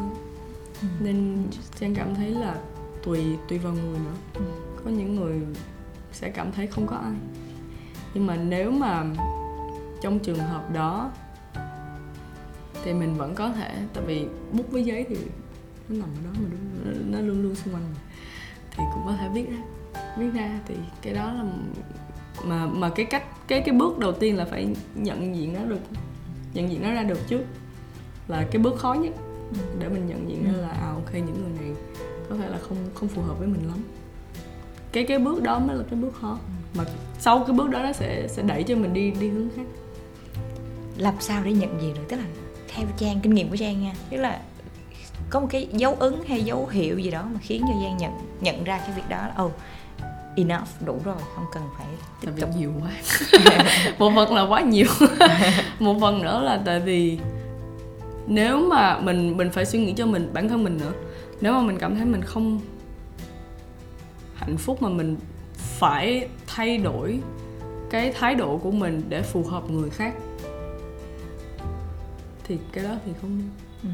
Ừ. 0.82 0.88
nên 1.00 1.46
trang 1.80 1.94
cảm 1.94 2.14
thấy 2.14 2.30
là 2.30 2.54
tùy 3.02 3.24
tùy 3.48 3.58
vào 3.58 3.72
người 3.72 3.98
nữa. 3.98 4.14
Ừ. 4.34 4.42
có 4.84 4.90
những 4.90 5.16
người 5.16 5.40
sẽ 6.12 6.30
cảm 6.30 6.52
thấy 6.52 6.66
không 6.66 6.86
có 6.86 6.96
ai. 6.96 7.12
Nhưng 8.14 8.26
mà 8.26 8.36
nếu 8.36 8.70
mà 8.70 9.04
trong 10.00 10.18
trường 10.18 10.38
hợp 10.38 10.72
đó 10.74 11.10
thì 12.84 12.92
mình 12.94 13.14
vẫn 13.16 13.34
có 13.34 13.52
thể 13.52 13.74
tại 13.94 14.04
vì 14.06 14.26
bút 14.52 14.70
với 14.70 14.84
giấy 14.84 15.06
thì 15.08 15.16
nó 15.88 15.96
nằm 15.96 16.08
ở 16.08 16.24
đó 16.24 16.30
mà 16.42 16.48
nó 17.10 17.20
luôn 17.20 17.42
luôn 17.42 17.54
xung 17.54 17.74
quanh 17.74 17.82
mình. 17.82 18.02
Thì 18.70 18.84
cũng 18.94 19.02
có 19.06 19.12
thể 19.12 19.28
viết 19.34 19.50
ra 19.50 19.58
viết 20.18 20.30
ra 20.34 20.60
thì 20.66 20.74
cái 21.02 21.14
đó 21.14 21.32
là 21.32 21.44
mà 22.44 22.66
mà 22.66 22.88
cái 22.88 23.06
cách 23.06 23.24
cái 23.48 23.60
cái 23.60 23.74
bước 23.74 23.98
đầu 23.98 24.12
tiên 24.12 24.36
là 24.36 24.44
phải 24.44 24.68
nhận 24.94 25.36
diện 25.36 25.52
nó 25.54 25.60
được 25.60 25.80
nhận 26.54 26.70
diện 26.70 26.82
nó 26.82 26.92
ra 26.92 27.02
được 27.02 27.28
trước 27.28 27.44
là 28.28 28.46
cái 28.50 28.62
bước 28.62 28.78
khó 28.78 28.94
nhất. 28.94 29.12
Để 29.78 29.88
mình 29.88 30.06
nhận 30.06 30.30
diện 30.30 30.44
ra 30.44 30.52
là 30.58 30.68
à 30.68 30.90
ok 30.94 31.14
những 31.14 31.42
người 31.42 31.60
này 31.60 31.76
có 32.28 32.36
thể 32.36 32.48
là 32.48 32.58
không 32.58 32.76
không 32.94 33.08
phù 33.08 33.22
hợp 33.22 33.38
với 33.38 33.48
mình 33.48 33.68
lắm. 33.68 33.78
Cái 34.92 35.04
cái 35.04 35.18
bước 35.18 35.42
đó 35.42 35.58
mới 35.58 35.76
là 35.76 35.84
cái 35.90 36.00
bước 36.00 36.14
khó. 36.20 36.38
Mà 36.74 36.84
sau 37.18 37.44
cái 37.46 37.56
bước 37.56 37.70
đó 37.70 37.82
nó 37.82 37.92
sẽ 37.92 38.28
sẽ 38.28 38.42
đẩy 38.42 38.62
cho 38.62 38.76
mình 38.76 38.94
đi 38.94 39.10
đi 39.10 39.28
hướng 39.28 39.48
khác. 39.56 39.66
Làm 40.96 41.14
sao 41.20 41.44
để 41.44 41.52
nhận 41.52 41.82
diện 41.82 41.94
được? 41.94 42.04
Tức 42.08 42.16
là 42.16 42.24
theo 42.68 42.86
trang 42.96 43.20
kinh 43.20 43.34
nghiệm 43.34 43.50
của 43.50 43.56
trang 43.56 43.82
nha. 43.82 43.94
Tức 44.10 44.16
là 44.16 44.40
có 45.30 45.40
một 45.40 45.46
cái 45.50 45.68
dấu 45.72 45.94
ấn 45.94 46.14
hay 46.28 46.44
dấu 46.44 46.66
hiệu 46.66 46.98
gì 46.98 47.10
đó 47.10 47.22
mà 47.32 47.40
khiến 47.42 47.62
cho 47.68 47.74
Giang 47.82 47.96
nhận 47.96 48.12
nhận 48.40 48.64
ra 48.64 48.78
cái 48.78 48.90
việc 48.96 49.08
đó 49.08 49.16
là 49.16 49.44
oh, 49.44 49.52
enough 50.36 50.68
đủ 50.86 51.00
rồi 51.04 51.16
không 51.34 51.44
cần 51.52 51.62
phải 51.78 51.86
tiếp 52.20 52.30
tục. 52.40 52.50
nhiều 52.56 52.72
quá. 52.80 52.90
Một 53.98 54.12
phần 54.16 54.34
là 54.34 54.42
quá 54.42 54.60
nhiều. 54.60 54.86
Một 55.78 55.96
phần 56.00 56.22
nữa 56.22 56.42
là 56.42 56.62
tại 56.64 56.80
vì 56.80 57.18
nếu 58.26 58.68
mà 58.68 58.98
mình 58.98 59.36
mình 59.36 59.50
phải 59.50 59.66
suy 59.66 59.78
nghĩ 59.78 59.92
cho 59.92 60.06
mình 60.06 60.30
bản 60.32 60.48
thân 60.48 60.64
mình 60.64 60.78
nữa 60.78 60.92
nếu 61.40 61.52
mà 61.52 61.60
mình 61.60 61.78
cảm 61.78 61.96
thấy 61.96 62.04
mình 62.04 62.22
không 62.22 62.60
hạnh 64.34 64.56
phúc 64.56 64.82
mà 64.82 64.88
mình 64.88 65.16
phải 65.54 66.28
thay 66.46 66.78
đổi 66.78 67.20
cái 67.90 68.12
thái 68.12 68.34
độ 68.34 68.56
của 68.56 68.70
mình 68.70 69.02
để 69.08 69.22
phù 69.22 69.42
hợp 69.42 69.70
người 69.70 69.90
khác 69.90 70.14
thì 72.44 72.58
cái 72.72 72.84
đó 72.84 72.90
thì 73.06 73.12
không 73.20 73.42
ừ 73.82 73.88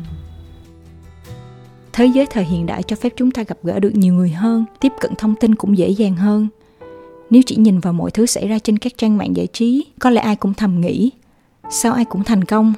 thế 1.95 2.07
giới 2.07 2.27
thời 2.27 2.45
hiện 2.45 2.67
đại 2.67 2.83
cho 2.83 2.97
phép 2.97 3.13
chúng 3.17 3.31
ta 3.31 3.43
gặp 3.43 3.59
gỡ 3.63 3.79
được 3.79 3.95
nhiều 3.95 4.15
người 4.15 4.31
hơn, 4.31 4.65
tiếp 4.81 4.93
cận 5.01 5.15
thông 5.19 5.35
tin 5.35 5.55
cũng 5.55 5.79
dễ 5.79 5.89
dàng 5.89 6.17
hơn. 6.17 6.49
Nếu 7.31 7.43
chỉ 7.47 7.57
nhìn 7.57 7.81
vào 7.81 7.93
mọi 7.93 8.11
thứ 8.11 8.27
xảy 8.27 8.49
ra 8.49 8.59
trên 8.59 8.79
các 8.79 8.93
trang 8.99 9.17
mạng 9.17 9.37
giải 9.37 9.47
trí, 9.47 9.87
có 10.01 10.11
lẽ 10.11 10.21
ai 10.21 10.37
cũng 10.37 10.55
thầm 10.55 10.81
nghĩ, 10.81 11.11
sao 11.71 11.93
ai 11.93 12.05
cũng 12.05 12.25
thành 12.25 12.45
công? 12.45 12.73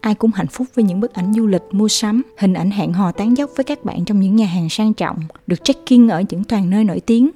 Ai 0.00 0.14
cũng 0.14 0.30
hạnh 0.34 0.46
phúc 0.46 0.66
với 0.74 0.84
những 0.84 1.00
bức 1.00 1.14
ảnh 1.14 1.34
du 1.34 1.46
lịch, 1.46 1.62
mua 1.72 1.88
sắm, 1.88 2.22
hình 2.38 2.54
ảnh 2.54 2.70
hẹn 2.70 2.92
hò 2.92 3.12
tán 3.12 3.36
dốc 3.36 3.50
với 3.56 3.64
các 3.64 3.84
bạn 3.84 4.04
trong 4.04 4.20
những 4.20 4.36
nhà 4.36 4.46
hàng 4.46 4.68
sang 4.68 4.94
trọng, 4.94 5.18
được 5.46 5.64
check-in 5.64 6.08
ở 6.08 6.22
những 6.28 6.44
toàn 6.44 6.70
nơi 6.70 6.84
nổi 6.84 7.00
tiếng. 7.00 7.30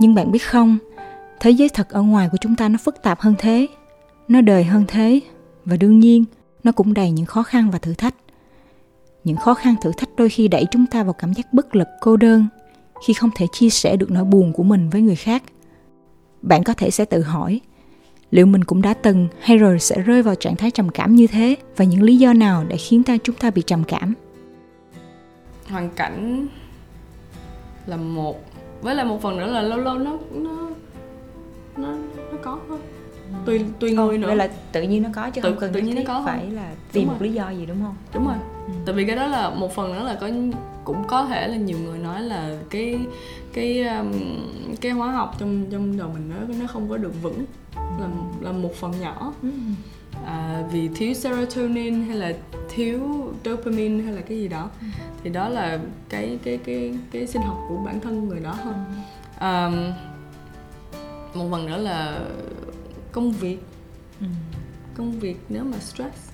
Nhưng 0.00 0.14
bạn 0.14 0.32
biết 0.32 0.42
không, 0.42 0.78
thế 1.40 1.50
giới 1.50 1.68
thật 1.68 1.88
ở 1.90 2.02
ngoài 2.02 2.28
của 2.32 2.38
chúng 2.40 2.56
ta 2.56 2.68
nó 2.68 2.78
phức 2.84 3.02
tạp 3.02 3.20
hơn 3.20 3.34
thế, 3.38 3.66
nó 4.28 4.40
đời 4.40 4.64
hơn 4.64 4.84
thế. 4.88 5.20
Và 5.64 5.76
đương 5.76 6.00
nhiên, 6.00 6.24
nó 6.64 6.72
cũng 6.72 6.94
đầy 6.94 7.10
những 7.10 7.26
khó 7.26 7.42
khăn 7.42 7.70
và 7.70 7.78
thử 7.78 7.94
thách 7.94 8.14
những 9.26 9.36
khó 9.36 9.54
khăn 9.54 9.74
thử 9.80 9.92
thách 9.96 10.08
đôi 10.16 10.28
khi 10.28 10.48
đẩy 10.48 10.64
chúng 10.70 10.86
ta 10.86 11.02
vào 11.02 11.12
cảm 11.12 11.34
giác 11.34 11.52
bất 11.52 11.76
lực, 11.76 11.88
cô 12.00 12.16
đơn, 12.16 12.46
khi 13.06 13.12
không 13.12 13.30
thể 13.36 13.46
chia 13.52 13.70
sẻ 13.70 13.96
được 13.96 14.10
nỗi 14.10 14.24
buồn 14.24 14.52
của 14.52 14.62
mình 14.62 14.90
với 14.90 15.00
người 15.02 15.16
khác. 15.16 15.42
Bạn 16.42 16.64
có 16.64 16.74
thể 16.74 16.90
sẽ 16.90 17.04
tự 17.04 17.22
hỏi, 17.22 17.60
liệu 18.30 18.46
mình 18.46 18.64
cũng 18.64 18.82
đã 18.82 18.94
từng 18.94 19.28
hay 19.40 19.56
rồi 19.58 19.78
sẽ 19.78 20.00
rơi 20.00 20.22
vào 20.22 20.34
trạng 20.34 20.56
thái 20.56 20.70
trầm 20.70 20.88
cảm 20.88 21.14
như 21.14 21.26
thế 21.26 21.56
và 21.76 21.84
những 21.84 22.02
lý 22.02 22.16
do 22.16 22.32
nào 22.32 22.64
để 22.68 22.76
khiến 22.76 23.02
ta 23.02 23.16
chúng 23.24 23.36
ta 23.36 23.50
bị 23.50 23.62
trầm 23.62 23.84
cảm? 23.84 24.14
Hoàn 25.68 25.90
cảnh 25.90 26.46
là 27.86 27.96
một, 27.96 28.40
với 28.82 28.94
lại 28.94 29.06
một 29.06 29.22
phần 29.22 29.36
nữa 29.36 29.46
là 29.46 29.62
lâu 29.62 29.78
lâu 29.78 29.98
nó 29.98 30.18
nó 30.30 30.70
nó 31.76 31.96
nó 32.32 32.38
có 32.42 32.58
thôi 32.68 32.78
tùy 33.46 33.64
tùy 33.80 33.90
người 33.92 34.18
nữa. 34.18 34.26
Đây 34.26 34.36
là 34.36 34.48
tự 34.72 34.82
nhiên 34.82 35.02
nó 35.02 35.08
có 35.14 35.30
chứ 35.30 35.40
Tự- 35.40 35.50
không 35.50 35.60
cần 35.60 35.72
tự 35.72 35.80
nhiên 35.80 35.94
nó 35.94 36.02
có 36.06 36.22
phải 36.26 36.38
không? 36.40 36.56
là 36.56 36.72
tìm 36.92 37.08
một 37.08 37.14
lý 37.22 37.32
do 37.32 37.50
gì 37.50 37.66
đúng 37.66 37.82
không? 37.82 37.96
Đúng 38.14 38.26
rồi. 38.26 38.36
Ừ. 38.66 38.72
tại 38.86 38.94
vì 38.94 39.04
cái 39.04 39.16
đó 39.16 39.26
là 39.26 39.50
một 39.50 39.74
phần 39.74 39.92
nữa 39.92 40.04
là 40.04 40.14
có 40.20 40.30
cũng 40.84 41.04
có 41.06 41.24
thể 41.26 41.48
là 41.48 41.56
nhiều 41.56 41.78
người 41.78 41.98
nói 41.98 42.22
là 42.22 42.58
cái 42.70 42.98
cái 43.52 43.82
um, 43.88 44.12
cái 44.80 44.92
hóa 44.92 45.12
học 45.12 45.34
trong 45.38 45.66
trong 45.70 45.98
đầu 45.98 46.08
mình 46.14 46.30
nó 46.30 46.54
nó 46.60 46.66
không 46.66 46.88
có 46.90 46.96
được 46.96 47.22
vững. 47.22 47.44
Là 48.00 48.06
là 48.40 48.52
một 48.52 48.74
phần 48.74 48.92
nhỏ. 49.00 49.32
Ừ. 49.42 49.48
à, 50.26 50.62
vì 50.72 50.88
thiếu 50.88 51.14
serotonin 51.14 52.02
hay 52.06 52.16
là 52.16 52.32
thiếu 52.68 53.00
dopamine 53.44 54.04
hay 54.04 54.12
là 54.12 54.20
cái 54.20 54.38
gì 54.38 54.48
đó 54.48 54.70
thì 55.24 55.30
đó 55.30 55.48
là 55.48 55.78
cái 56.08 56.38
cái 56.44 56.58
cái 56.64 56.94
cái 57.12 57.26
sinh 57.26 57.42
học 57.42 57.58
của 57.68 57.76
bản 57.76 58.00
thân 58.00 58.28
người 58.28 58.40
đó 58.40 58.54
thôi. 58.64 58.72
À, 59.38 59.70
một 61.34 61.48
phần 61.50 61.66
nữa 61.66 61.76
là 61.76 62.18
công 63.16 63.32
việc. 63.32 63.58
Ừ. 64.20 64.26
công 64.96 65.20
việc 65.20 65.36
nếu 65.48 65.64
mà 65.64 65.78
stress. 65.78 66.30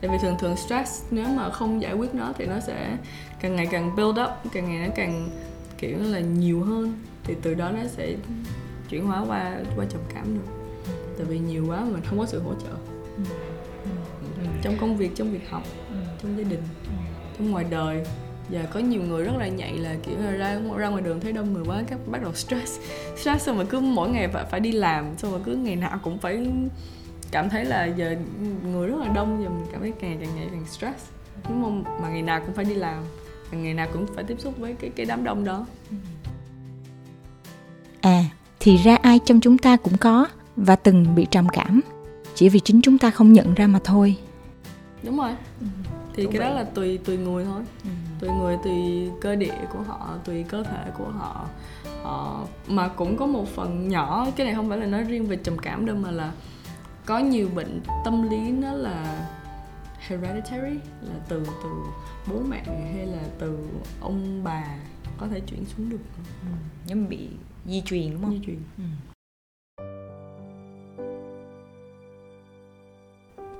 Tại 0.00 0.10
vì 0.10 0.16
thường 0.22 0.36
thường 0.40 0.56
stress 0.56 1.04
nếu 1.10 1.28
mà 1.28 1.50
không 1.50 1.82
giải 1.82 1.94
quyết 1.94 2.14
nó 2.14 2.32
thì 2.38 2.46
nó 2.46 2.60
sẽ 2.60 2.96
càng 3.40 3.56
ngày 3.56 3.66
càng 3.70 3.96
build 3.96 4.18
up 4.20 4.52
càng 4.52 4.70
ngày 4.70 4.88
nó 4.88 4.94
càng 4.96 5.30
kiểu 5.78 5.98
là 5.98 6.20
nhiều 6.20 6.62
hơn. 6.62 6.98
Thì 7.24 7.34
từ 7.42 7.54
đó 7.54 7.70
nó 7.70 7.80
sẽ 7.88 8.14
chuyển 8.88 9.06
hóa 9.06 9.24
qua 9.28 9.56
qua 9.76 9.84
trầm 9.90 10.00
cảm 10.14 10.34
được. 10.34 10.52
Tại 11.16 11.26
vì 11.26 11.38
nhiều 11.38 11.66
quá 11.68 11.80
mà 11.80 11.90
mình 11.90 12.02
không 12.04 12.18
có 12.18 12.26
sự 12.26 12.42
hỗ 12.42 12.54
trợ. 12.54 12.76
Trong 14.62 14.76
công 14.80 14.96
việc 14.96 15.10
trong 15.14 15.32
việc 15.32 15.50
học 15.50 15.62
trong 16.22 16.38
gia 16.38 16.44
đình 16.44 16.62
trong 17.38 17.50
ngoài 17.50 17.64
đời 17.70 18.04
giờ 18.50 18.60
có 18.72 18.80
nhiều 18.80 19.02
người 19.02 19.24
rất 19.24 19.32
là 19.38 19.48
nhạy 19.48 19.78
là 19.78 19.96
kiểu 20.06 20.16
là 20.18 20.30
ra 20.30 20.60
ra 20.76 20.88
ngoài 20.88 21.02
đường 21.02 21.20
thấy 21.20 21.32
đông 21.32 21.52
người 21.52 21.64
quá 21.66 21.82
các 21.88 21.98
bắt 22.06 22.22
đầu 22.22 22.32
stress 22.34 22.78
stress 23.16 23.46
xong 23.46 23.56
rồi 23.56 23.66
cứ 23.70 23.80
mỗi 23.80 24.08
ngày 24.10 24.28
phải 24.28 24.44
phải 24.50 24.60
đi 24.60 24.72
làm 24.72 25.04
xong 25.18 25.30
rồi 25.30 25.40
cứ 25.44 25.56
ngày 25.56 25.76
nào 25.76 26.00
cũng 26.02 26.18
phải 26.18 26.46
cảm 27.30 27.48
thấy 27.50 27.64
là 27.64 27.84
giờ 27.84 28.16
người 28.72 28.88
rất 28.88 28.96
là 29.00 29.08
đông 29.14 29.42
giờ 29.42 29.48
mình 29.50 29.66
cảm 29.72 29.80
thấy 29.80 29.92
càng 30.00 30.18
càng 30.20 30.36
ngày 30.36 30.48
càng 30.52 30.64
stress 30.66 31.04
đúng 31.48 31.62
không 31.62 31.84
mà 32.02 32.08
ngày 32.08 32.22
nào 32.22 32.40
cũng 32.40 32.54
phải 32.54 32.64
đi 32.64 32.74
làm 32.74 33.02
và 33.50 33.58
ngày 33.58 33.74
nào 33.74 33.88
cũng 33.92 34.06
phải 34.14 34.24
tiếp 34.24 34.36
xúc 34.40 34.54
với 34.58 34.74
cái 34.80 34.90
cái 34.96 35.06
đám 35.06 35.24
đông 35.24 35.44
đó 35.44 35.66
À, 38.00 38.24
thì 38.60 38.76
ra 38.76 38.96
ai 38.96 39.18
trong 39.24 39.40
chúng 39.40 39.58
ta 39.58 39.76
cũng 39.76 39.96
có 39.96 40.26
và 40.56 40.76
từng 40.76 41.14
bị 41.14 41.26
trầm 41.30 41.48
cảm. 41.48 41.80
Chỉ 42.34 42.48
vì 42.48 42.60
chính 42.60 42.82
chúng 42.82 42.98
ta 42.98 43.10
không 43.10 43.32
nhận 43.32 43.54
ra 43.54 43.66
mà 43.66 43.78
thôi. 43.84 44.16
đúng 45.02 45.16
rồi 45.18 45.30
thì 46.16 46.24
Thú 46.24 46.30
cái 46.32 46.40
đó 46.40 46.48
vị. 46.50 46.54
là 46.56 46.64
tùy 46.64 46.98
tùy 46.98 47.16
người 47.16 47.44
thôi 47.44 47.62
tùy 48.20 48.30
người 48.30 48.56
tùy 48.64 49.10
cơ 49.20 49.36
địa 49.36 49.54
của 49.72 49.82
họ 49.82 50.16
tùy 50.24 50.42
cơ 50.42 50.62
thể 50.62 50.90
của 50.98 51.08
họ. 51.08 51.48
Họ 52.02 52.46
mà 52.68 52.88
cũng 52.88 53.16
có 53.16 53.26
một 53.26 53.48
phần 53.48 53.88
nhỏ 53.88 54.26
cái 54.36 54.46
này 54.46 54.54
không 54.54 54.68
phải 54.68 54.78
là 54.78 54.86
nói 54.86 55.04
riêng 55.04 55.26
về 55.26 55.36
trầm 55.36 55.58
cảm 55.58 55.86
đâu 55.86 55.96
mà 55.96 56.10
là 56.10 56.32
có 57.06 57.18
nhiều 57.18 57.48
bệnh 57.54 57.80
tâm 58.04 58.30
lý 58.30 58.50
nó 58.50 58.72
là 58.72 59.28
hereditary 59.98 60.78
là 61.00 61.14
từ 61.28 61.46
từ 61.62 61.70
bố 62.26 62.40
mẹ 62.48 62.62
hay 62.94 63.06
là 63.06 63.22
từ 63.38 63.58
ông 64.00 64.44
bà 64.44 64.64
có 65.18 65.26
thể 65.28 65.40
chuyển 65.40 65.64
xuống 65.66 65.90
được. 65.90 66.00
Nhưng 66.86 67.02
mà 67.02 67.08
bị 67.08 67.28
di 67.66 67.82
truyền 67.84 68.10
đúng 68.12 68.30
di 68.30 68.40
truyền 68.46 68.58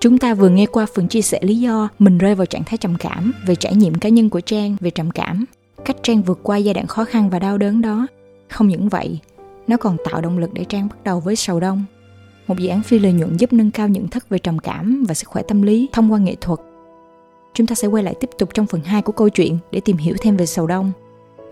Chúng 0.01 0.19
ta 0.19 0.35
vừa 0.35 0.49
nghe 0.49 0.67
qua 0.67 0.87
phần 0.95 1.09
chia 1.09 1.23
sẻ 1.23 1.39
lý 1.43 1.57
do 1.57 1.89
mình 1.99 2.19
rơi 2.19 2.35
vào 2.35 2.47
trạng 2.47 2.65
thái 2.65 2.77
trầm 2.77 2.97
cảm 2.99 3.33
về 3.47 3.55
trải 3.55 3.75
nghiệm 3.75 3.95
cá 3.95 4.09
nhân 4.09 4.31
của 4.31 4.41
Trang 4.41 4.77
về 4.81 4.91
trầm 4.91 5.11
cảm, 5.11 5.45
cách 5.85 5.97
Trang 6.03 6.23
vượt 6.23 6.41
qua 6.43 6.57
giai 6.57 6.75
đoạn 6.75 6.87
khó 6.87 7.05
khăn 7.05 7.31
và 7.31 7.39
đau 7.39 7.59
đớn 7.59 7.83
đó. 7.83 8.07
Không 8.49 8.69
những 8.69 8.89
vậy, 8.89 9.19
nó 9.67 9.77
còn 9.77 9.97
tạo 10.11 10.21
động 10.21 10.39
lực 10.39 10.51
để 10.55 10.65
Trang 10.65 10.89
bắt 10.89 11.05
đầu 11.05 11.21
với 11.21 11.37
sầu 11.37 11.61
đông. 11.61 11.85
Một 12.47 12.59
dự 12.59 12.69
án 12.69 12.83
phi 12.83 12.99
lợi 12.99 13.13
nhuận 13.13 13.37
giúp 13.37 13.53
nâng 13.53 13.71
cao 13.71 13.89
nhận 13.89 14.09
thức 14.09 14.29
về 14.29 14.39
trầm 14.39 14.59
cảm 14.59 15.05
và 15.09 15.15
sức 15.15 15.29
khỏe 15.29 15.43
tâm 15.49 15.63
lý 15.63 15.89
thông 15.93 16.13
qua 16.13 16.19
nghệ 16.19 16.35
thuật. 16.41 16.61
Chúng 17.55 17.67
ta 17.67 17.75
sẽ 17.75 17.89
quay 17.89 18.03
lại 18.03 18.15
tiếp 18.21 18.31
tục 18.39 18.49
trong 18.55 18.67
phần 18.67 18.81
2 18.81 19.03
của 19.03 19.13
câu 19.13 19.29
chuyện 19.29 19.59
để 19.73 19.81
tìm 19.81 19.97
hiểu 19.97 20.15
thêm 20.21 20.37
về 20.37 20.47
sầu 20.47 20.67
đông. 20.67 20.93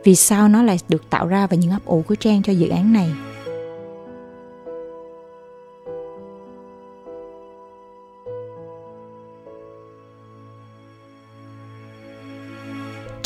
Vì 0.05 0.15
sao 0.15 0.49
nó 0.49 0.63
lại 0.63 0.79
được 0.89 1.11
tạo 1.11 1.27
ra 1.27 1.47
và 1.47 1.57
những 1.57 1.71
ấp 1.71 1.85
ủ 1.85 2.05
của 2.09 2.15
Trang 2.15 2.43
cho 2.43 2.53
dự 2.53 2.69
án 2.69 2.93
này. 2.93 3.11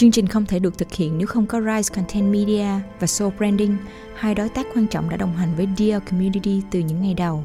Chương 0.00 0.10
trình 0.10 0.26
không 0.26 0.46
thể 0.46 0.58
được 0.58 0.78
thực 0.78 0.92
hiện 0.92 1.18
nếu 1.18 1.26
không 1.26 1.46
có 1.46 1.60
Rise 1.60 1.94
Content 1.94 2.32
Media 2.32 2.66
và 3.00 3.06
Soul 3.06 3.32
Branding, 3.38 3.76
hai 4.14 4.34
đối 4.34 4.48
tác 4.48 4.66
quan 4.74 4.86
trọng 4.86 5.10
đã 5.10 5.16
đồng 5.16 5.36
hành 5.36 5.56
với 5.56 5.68
Dear 5.78 6.02
Community 6.10 6.62
từ 6.70 6.80
những 6.80 7.02
ngày 7.02 7.14
đầu. 7.14 7.44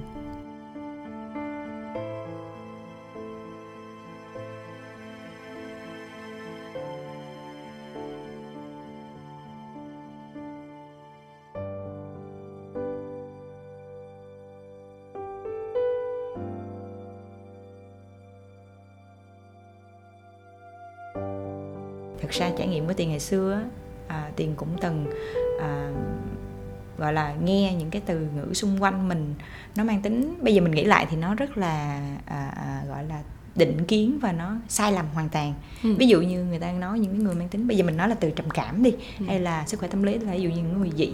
Tiền 23.05 23.09
ngày 23.11 23.19
xưa 23.19 23.61
à, 24.07 24.29
Tiền 24.35 24.53
cũng 24.55 24.69
từng 24.81 25.05
à, 25.61 25.91
gọi 26.97 27.13
là 27.13 27.33
nghe 27.43 27.73
những 27.79 27.89
cái 27.89 28.01
từ 28.05 28.19
ngữ 28.35 28.53
xung 28.53 28.83
quanh 28.83 29.07
mình 29.09 29.33
nó 29.75 29.83
mang 29.83 30.01
tính 30.01 30.35
bây 30.41 30.53
giờ 30.55 30.61
mình 30.61 30.71
nghĩ 30.71 30.83
lại 30.83 31.07
thì 31.09 31.17
nó 31.17 31.35
rất 31.35 31.57
là 31.57 32.01
à, 32.25 32.51
à, 32.55 32.83
gọi 32.87 33.03
là 33.05 33.21
định 33.55 33.85
kiến 33.87 34.19
và 34.21 34.31
nó 34.31 34.55
sai 34.67 34.91
lầm 34.91 35.05
hoàn 35.13 35.29
toàn 35.29 35.53
Ừ. 35.83 35.95
ví 35.99 36.07
dụ 36.07 36.21
như 36.21 36.43
người 36.43 36.59
ta 36.59 36.71
nói 36.71 36.99
những 36.99 37.23
người 37.23 37.35
mang 37.35 37.49
tính 37.49 37.67
bây 37.67 37.77
giờ 37.77 37.83
mình 37.85 37.97
nói 37.97 38.09
là 38.09 38.15
từ 38.15 38.31
trầm 38.31 38.49
cảm 38.49 38.83
đi 38.83 38.91
Ừ. 39.19 39.25
hay 39.27 39.39
là 39.39 39.63
sức 39.67 39.79
khỏe 39.79 39.89
tâm 39.89 40.03
lý 40.03 40.17
là 40.19 40.31
ví 40.33 40.41
dụ 40.41 40.49
như 40.49 40.55
những 40.55 40.79
người 40.79 40.91
dị 40.97 41.11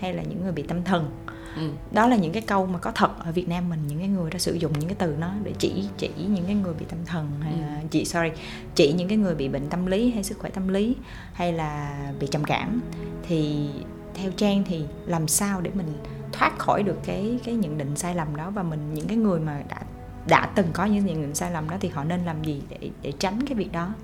hay 0.00 0.14
là 0.14 0.22
những 0.22 0.42
người 0.42 0.52
bị 0.52 0.62
tâm 0.62 0.84
thần 0.84 1.10
ừ. 1.56 1.70
đó 1.92 2.08
là 2.08 2.16
những 2.16 2.32
cái 2.32 2.42
câu 2.42 2.66
mà 2.66 2.78
có 2.78 2.90
thật 2.90 3.18
ở 3.18 3.32
Việt 3.32 3.48
Nam 3.48 3.68
mình 3.68 3.80
những 3.86 3.98
cái 3.98 4.08
người 4.08 4.30
đã 4.30 4.38
sử 4.38 4.54
dụng 4.54 4.72
những 4.72 4.88
cái 4.88 4.96
từ 4.98 5.16
nó 5.18 5.30
để 5.44 5.52
chỉ 5.58 5.88
chỉ 5.96 6.10
những 6.28 6.44
cái 6.46 6.54
người 6.54 6.74
bị 6.74 6.84
tâm 6.88 6.98
thần 7.06 7.30
hay 7.40 7.52
là 7.60 7.80
chỉ 7.90 8.04
sorry 8.04 8.28
chỉ 8.74 8.92
những 8.92 9.08
cái 9.08 9.18
người 9.18 9.34
bị 9.34 9.48
bệnh 9.48 9.68
tâm 9.68 9.86
lý 9.86 10.10
hay 10.10 10.24
sức 10.24 10.38
khỏe 10.38 10.50
tâm 10.50 10.68
lý 10.68 10.96
hay 11.32 11.52
là 11.52 12.02
bị 12.20 12.26
trầm 12.26 12.44
cảm. 12.44 12.80
Thì 13.22 13.68
theo 14.14 14.30
Trang 14.36 14.64
thì 14.66 14.84
làm 15.06 15.28
sao 15.28 15.60
để 15.60 15.70
mình 15.74 15.92
thoát 16.32 16.58
khỏi 16.58 16.82
được 16.82 16.98
cái 17.04 17.38
cái 17.44 17.54
nhận 17.54 17.78
định 17.78 17.96
sai 17.96 18.14
lầm 18.14 18.36
đó? 18.36 18.50
Và 18.50 18.62
mình 18.62 18.94
những 18.94 19.08
cái 19.08 19.16
người 19.16 19.40
mà 19.40 19.62
đã 19.68 19.82
đã 20.28 20.46
từng 20.54 20.66
có 20.72 20.84
những 20.84 21.06
nhận 21.06 21.22
định 21.22 21.34
sai 21.34 21.50
lầm 21.50 21.70
đó 21.70 21.76
thì 21.80 21.88
họ 21.88 22.04
nên 22.04 22.24
làm 22.24 22.44
gì 22.44 22.62
để 22.68 22.90
để 23.02 23.12
tránh 23.18 23.46
cái 23.46 23.54
việc 23.54 23.72
đó? 23.72 23.94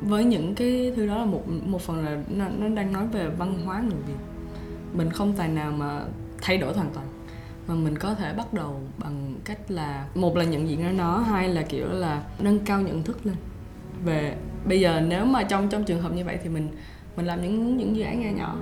Với 0.00 0.24
những 0.24 0.54
cái 0.54 0.92
thứ 0.96 1.06
đó 1.06 1.18
là 1.18 1.24
một 1.24 1.42
một 1.48 1.80
phần 1.80 2.04
là 2.04 2.18
nó, 2.28 2.48
nó 2.58 2.68
đang 2.68 2.92
nói 2.92 3.06
về 3.06 3.28
văn 3.28 3.62
hóa 3.64 3.80
người 3.80 4.00
Việt. 4.06 4.18
Mình 4.92 5.10
không 5.10 5.32
tài 5.32 5.48
nào 5.48 5.72
mà 5.72 6.00
thay 6.42 6.58
đổi 6.58 6.74
hoàn 6.74 6.90
toàn. 6.94 7.06
Mà 7.68 7.74
mình 7.74 7.98
có 7.98 8.14
thể 8.14 8.34
bắt 8.34 8.52
đầu 8.52 8.80
bằng 8.98 9.34
cách 9.44 9.70
là 9.70 10.06
một 10.14 10.36
là 10.36 10.44
nhận 10.44 10.68
diện 10.68 10.82
ra 10.82 10.92
nó 10.92 11.18
hai 11.18 11.48
là 11.48 11.62
kiểu 11.62 11.88
là 11.88 12.22
nâng 12.38 12.58
cao 12.58 12.80
nhận 12.80 13.02
thức 13.02 13.26
lên. 13.26 13.36
Về 14.04 14.36
bây 14.64 14.80
giờ 14.80 15.00
nếu 15.08 15.24
mà 15.24 15.42
trong 15.42 15.68
trong 15.68 15.84
trường 15.84 16.02
hợp 16.02 16.12
như 16.12 16.24
vậy 16.24 16.38
thì 16.42 16.48
mình 16.48 16.68
mình 17.16 17.26
làm 17.26 17.42
những 17.42 17.76
những 17.76 17.96
dự 17.96 18.02
án 18.02 18.20
nhỏ 18.20 18.30
nhỏ 18.38 18.56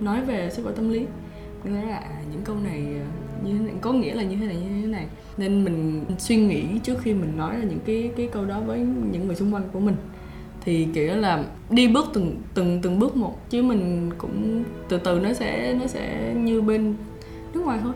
nói 0.00 0.24
về 0.24 0.50
sức 0.50 0.62
khỏe 0.62 0.72
tâm 0.76 0.90
lý 0.90 1.06
mình 1.64 1.74
nói 1.74 1.86
là 1.86 1.96
à, 1.96 2.22
những 2.32 2.40
câu 2.44 2.56
này 2.64 2.82
ờ, 3.00 3.04
như 3.44 3.58
thế 3.58 3.64
này 3.64 3.74
có 3.80 3.92
nghĩa 3.92 4.14
là 4.14 4.22
như 4.22 4.36
thế 4.36 4.46
này 4.46 4.56
như 4.56 4.82
thế 4.82 4.86
này. 4.86 5.06
Nên 5.36 5.64
mình 5.64 6.04
suy 6.18 6.36
nghĩ 6.36 6.64
trước 6.82 6.98
khi 7.02 7.14
mình 7.14 7.36
nói 7.36 7.56
ra 7.56 7.62
những 7.62 7.80
cái 7.86 8.10
cái 8.16 8.28
câu 8.32 8.44
đó 8.44 8.60
với 8.60 8.78
những 9.12 9.26
người 9.26 9.36
xung 9.36 9.54
quanh 9.54 9.68
của 9.72 9.80
mình. 9.80 9.96
Thì 10.60 10.88
kiểu 10.94 11.16
là 11.16 11.44
đi 11.70 11.88
bước 11.88 12.06
từng 12.14 12.36
từng 12.54 12.80
từng 12.82 12.98
bước 12.98 13.16
một 13.16 13.50
chứ 13.50 13.62
mình 13.62 14.10
cũng 14.18 14.64
từ 14.88 14.98
từ 14.98 15.20
nó 15.20 15.32
sẽ 15.32 15.74
nó 15.80 15.86
sẽ 15.86 16.34
như 16.36 16.62
bên 16.62 16.94
nước 17.54 17.60
ngoài 17.64 17.78
thôi. 17.82 17.92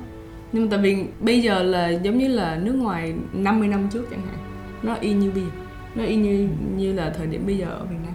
Nhưng 0.53 0.63
mà 0.63 0.69
tại 0.71 0.81
vì 0.81 1.05
bây 1.21 1.43
giờ 1.43 1.63
là 1.63 1.89
giống 1.89 2.19
như 2.19 2.29
là 2.29 2.57
nước 2.63 2.73
ngoài 2.73 3.15
50 3.33 3.69
năm 3.69 3.89
trước 3.93 4.07
chẳng 4.11 4.27
hạn 4.27 4.39
nó 4.83 4.95
y 4.95 5.13
như 5.13 5.31
bây 5.31 5.43
giờ 5.43 5.51
nó 5.95 6.05
y 6.05 6.17
như 6.17 6.49
như 6.77 6.93
là 6.93 7.13
thời 7.17 7.27
điểm 7.27 7.47
bây 7.47 7.59
giờ 7.59 7.67
ở 7.67 7.85
Việt 7.85 7.97
Nam. 8.05 8.15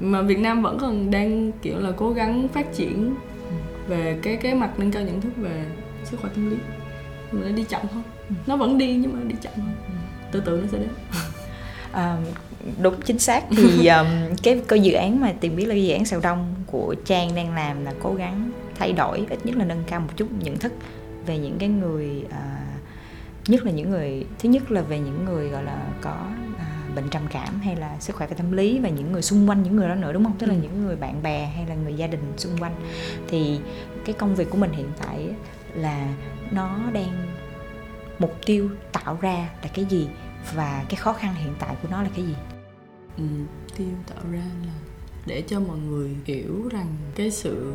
Mà 0.00 0.22
Việt 0.22 0.38
Nam 0.38 0.62
vẫn 0.62 0.78
còn 0.80 1.10
đang 1.10 1.52
kiểu 1.62 1.78
là 1.78 1.90
cố 1.96 2.12
gắng 2.12 2.48
phát 2.48 2.74
triển 2.74 3.14
về 3.88 4.18
cái 4.22 4.36
cái 4.36 4.54
mặt 4.54 4.70
nâng 4.78 4.92
cao 4.92 5.02
nhận 5.02 5.20
thức 5.20 5.32
về 5.36 5.64
sức 6.04 6.20
khỏe 6.20 6.30
tâm 6.34 6.50
lý. 6.50 6.56
Mà 7.32 7.40
nó 7.48 7.56
đi 7.56 7.64
chậm 7.64 7.82
thôi. 7.92 8.02
Nó 8.46 8.56
vẫn 8.56 8.78
đi 8.78 8.94
nhưng 8.94 9.12
mà 9.12 9.20
đi 9.26 9.34
chậm 9.40 9.52
thôi. 9.56 9.94
Từ 10.32 10.42
từ 10.46 10.60
nó 10.62 10.68
sẽ 10.72 10.78
đến. 10.78 10.88
À, 11.92 12.16
đúng 12.82 12.94
chính 13.04 13.18
xác. 13.18 13.44
Thì 13.50 13.86
um, 13.86 14.06
cái 14.42 14.62
cái 14.68 14.80
dự 14.80 14.92
án 14.92 15.20
mà 15.20 15.32
tìm 15.40 15.56
biết 15.56 15.66
là 15.66 15.74
dự 15.74 15.92
án 15.92 16.04
sầu 16.04 16.20
đông 16.20 16.54
của 16.66 16.94
trang 17.04 17.34
đang 17.34 17.54
làm 17.54 17.84
là 17.84 17.92
cố 18.02 18.14
gắng 18.14 18.50
thay 18.80 18.92
đổi 18.92 19.26
ít 19.30 19.46
nhất 19.46 19.56
là 19.56 19.64
nâng 19.64 19.82
cao 19.86 20.00
một 20.00 20.08
chút 20.16 20.26
nhận 20.40 20.58
thức 20.58 20.72
về 21.26 21.38
những 21.38 21.58
cái 21.58 21.68
người 21.68 22.24
à, 22.30 22.66
nhất 23.48 23.64
là 23.64 23.72
những 23.72 23.90
người 23.90 24.26
thứ 24.38 24.48
nhất 24.48 24.70
là 24.70 24.82
về 24.82 24.98
những 24.98 25.24
người 25.24 25.48
gọi 25.48 25.64
là 25.64 25.88
có 26.00 26.26
à, 26.58 26.88
bệnh 26.94 27.08
trầm 27.08 27.22
cảm 27.30 27.60
hay 27.60 27.76
là 27.76 28.00
sức 28.00 28.16
khỏe 28.16 28.26
về 28.26 28.34
tâm 28.36 28.52
lý 28.52 28.78
và 28.78 28.88
những 28.88 29.12
người 29.12 29.22
xung 29.22 29.48
quanh 29.48 29.62
những 29.62 29.76
người 29.76 29.88
đó 29.88 29.94
nữa 29.94 30.12
đúng 30.12 30.24
không? 30.24 30.38
Tức 30.38 30.46
là 30.46 30.54
ừ. 30.54 30.60
những 30.62 30.86
người 30.86 30.96
bạn 30.96 31.22
bè 31.22 31.52
hay 31.56 31.66
là 31.66 31.74
người 31.74 31.94
gia 31.94 32.06
đình 32.06 32.20
xung 32.36 32.58
quanh. 32.58 32.74
Thì 33.28 33.60
cái 34.04 34.14
công 34.18 34.34
việc 34.34 34.50
của 34.50 34.58
mình 34.58 34.72
hiện 34.72 34.88
tại 35.02 35.28
là 35.74 36.14
nó 36.50 36.78
đang 36.92 37.26
mục 38.18 38.34
tiêu 38.46 38.70
tạo 38.92 39.18
ra 39.20 39.50
là 39.62 39.68
cái 39.74 39.84
gì 39.84 40.08
và 40.54 40.84
cái 40.88 40.96
khó 40.96 41.12
khăn 41.12 41.34
hiện 41.34 41.54
tại 41.58 41.76
của 41.82 41.88
nó 41.90 42.02
là 42.02 42.08
cái 42.16 42.24
gì? 42.24 42.34
Ừ, 43.16 43.24
tiêu 43.76 43.88
tạo 44.06 44.24
ra 44.32 44.44
là 44.66 44.72
để 45.26 45.42
cho 45.46 45.60
mọi 45.60 45.78
người 45.78 46.16
hiểu 46.24 46.68
rằng 46.70 46.96
cái 47.14 47.30
sự 47.30 47.72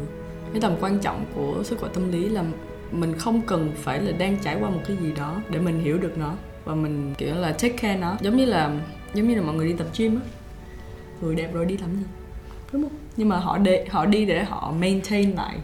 cái 0.52 0.62
tầm 0.62 0.76
quan 0.82 1.00
trọng 1.00 1.26
của 1.36 1.64
sức 1.64 1.80
khỏe 1.80 1.90
tâm 1.94 2.12
lý 2.12 2.30
là 2.30 2.44
mình 2.92 3.14
không 3.18 3.42
cần 3.42 3.72
phải 3.76 4.02
là 4.02 4.12
đang 4.12 4.38
trải 4.44 4.58
qua 4.60 4.70
một 4.70 4.82
cái 4.88 4.98
gì 4.98 5.14
đó 5.18 5.42
để 5.50 5.60
mình 5.60 5.80
hiểu 5.80 5.98
được 5.98 6.18
nó 6.18 6.34
và 6.66 6.76
mình 6.76 7.14
kiểu 7.18 7.36
là 7.36 7.52
take 7.52 7.70
care 7.70 7.98
nó. 7.98 8.18
Giống 8.22 8.38
như 8.38 8.46
là 8.46 8.72
giống 9.14 9.28
như 9.28 9.36
là 9.36 9.42
mọi 9.42 9.56
người 9.56 9.68
đi 9.68 9.74
tập 9.74 9.88
gym 9.98 10.16
á 10.16 10.22
người 11.22 11.36
đẹp 11.36 11.54
rồi 11.54 11.66
đi 11.66 11.78
làm 11.78 11.96
gì? 11.96 12.04
Đúng 12.72 12.84
không? 12.84 12.98
Nhưng 13.18 13.30
mà 13.30 13.38
họ 13.38 13.58
để 13.58 13.86
họ 13.90 14.06
đi 14.06 14.26
để 14.26 14.44
họ 14.44 14.74
maintain 14.80 15.32
lại 15.32 15.58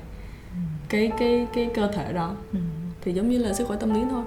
cái 0.90 1.12
cái 1.20 1.48
cái 1.54 1.70
cơ 1.74 1.88
thể 1.88 2.14
đó. 2.14 2.36
Thì 3.02 3.14
giống 3.14 3.30
như 3.30 3.38
là 3.38 3.54
sức 3.54 3.68
khỏe 3.68 3.78
tâm 3.80 3.94
lý 3.94 4.02
thôi. 4.10 4.24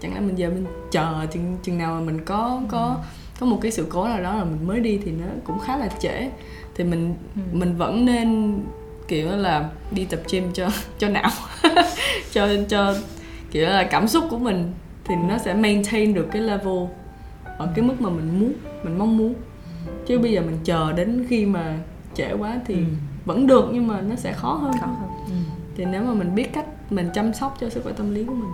Chẳng 0.00 0.14
lẽ 0.14 0.20
mình 0.20 0.38
giờ 0.38 0.48
mình 0.48 0.66
chờ 0.90 1.26
chừng 1.30 1.56
chừng 1.62 1.78
nào 1.78 1.94
mà 1.94 2.00
mình 2.00 2.24
có 2.24 2.62
có 2.68 2.96
có 3.40 3.46
một 3.46 3.58
cái 3.62 3.72
sự 3.72 3.86
cố 3.90 4.08
nào 4.08 4.22
đó 4.22 4.36
là 4.36 4.44
mình 4.44 4.66
mới 4.66 4.80
đi 4.80 4.98
thì 5.04 5.10
nó 5.10 5.26
cũng 5.44 5.58
khá 5.58 5.76
là 5.76 5.88
trễ. 6.00 6.30
Thì 6.74 6.84
mình 6.84 7.14
ừ. 7.34 7.40
mình 7.52 7.76
vẫn 7.76 8.04
nên 8.04 8.58
kiểu 9.08 9.36
là 9.36 9.70
đi 9.90 10.04
tập 10.04 10.20
gym 10.30 10.52
cho 10.52 10.68
cho 10.98 11.08
não 11.08 11.30
cho 12.32 12.48
cho 12.68 12.94
kiểu 13.50 13.68
là 13.68 13.84
cảm 13.84 14.08
xúc 14.08 14.24
của 14.30 14.38
mình 14.38 14.72
thì 15.04 15.14
nó 15.28 15.38
sẽ 15.38 15.54
maintain 15.54 16.14
được 16.14 16.28
cái 16.32 16.42
level 16.42 16.84
ở 17.58 17.72
cái 17.74 17.84
mức 17.84 18.00
mà 18.00 18.10
mình 18.10 18.40
muốn 18.40 18.52
mình 18.82 18.98
mong 18.98 19.16
muốn 19.16 19.34
chứ 20.06 20.18
bây 20.18 20.32
giờ 20.32 20.40
mình 20.40 20.58
chờ 20.64 20.92
đến 20.92 21.26
khi 21.28 21.46
mà 21.46 21.78
trễ 22.14 22.32
quá 22.32 22.60
thì 22.66 22.74
ừ. 22.74 22.80
vẫn 23.24 23.46
được 23.46 23.68
nhưng 23.72 23.86
mà 23.86 24.00
nó 24.00 24.16
sẽ 24.16 24.32
khó 24.32 24.52
hơn, 24.52 24.72
khó 24.80 24.86
hơn. 24.86 25.10
Ừ. 25.26 25.32
thì 25.76 25.84
nếu 25.84 26.02
mà 26.02 26.14
mình 26.14 26.34
biết 26.34 26.52
cách 26.52 26.66
mình 26.90 27.10
chăm 27.14 27.34
sóc 27.34 27.56
cho 27.60 27.68
sức 27.68 27.84
khỏe 27.84 27.92
tâm 27.92 28.14
lý 28.14 28.24
của 28.24 28.34
mình 28.34 28.52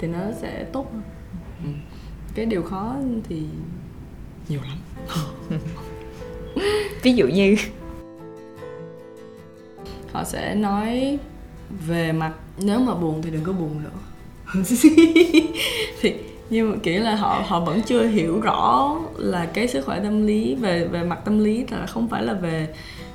thì 0.00 0.08
nó 0.08 0.18
sẽ 0.40 0.64
tốt 0.72 0.92
hơn 0.92 1.02
ừ. 1.64 1.70
cái 2.34 2.46
điều 2.46 2.62
khó 2.62 2.94
thì 3.28 3.42
nhiều 4.48 4.60
lắm 4.62 4.78
ví 7.02 7.12
dụ 7.12 7.26
như 7.26 7.56
họ 10.12 10.24
sẽ 10.24 10.54
nói 10.54 11.18
về 11.86 12.12
mặt, 12.12 12.32
nếu 12.58 12.80
mà 12.80 12.94
buồn 12.94 13.22
thì 13.22 13.30
đừng 13.30 13.44
có 13.44 13.52
buồn 13.52 13.82
nữa. 13.82 13.90
Thì 16.00 16.14
nhưng 16.50 16.70
mà 16.70 16.76
kiểu 16.82 17.02
là 17.02 17.14
họ 17.14 17.44
họ 17.46 17.60
vẫn 17.60 17.82
chưa 17.86 18.06
hiểu 18.06 18.40
rõ 18.40 18.96
là 19.16 19.46
cái 19.46 19.68
sức 19.68 19.84
khỏe 19.84 20.00
tâm 20.02 20.26
lý, 20.26 20.54
về 20.54 20.84
về 20.84 21.02
mặt 21.02 21.18
tâm 21.24 21.38
lý 21.44 21.64
là 21.70 21.86
không 21.86 22.08
phải 22.08 22.22
là 22.22 22.32
về 22.32 22.68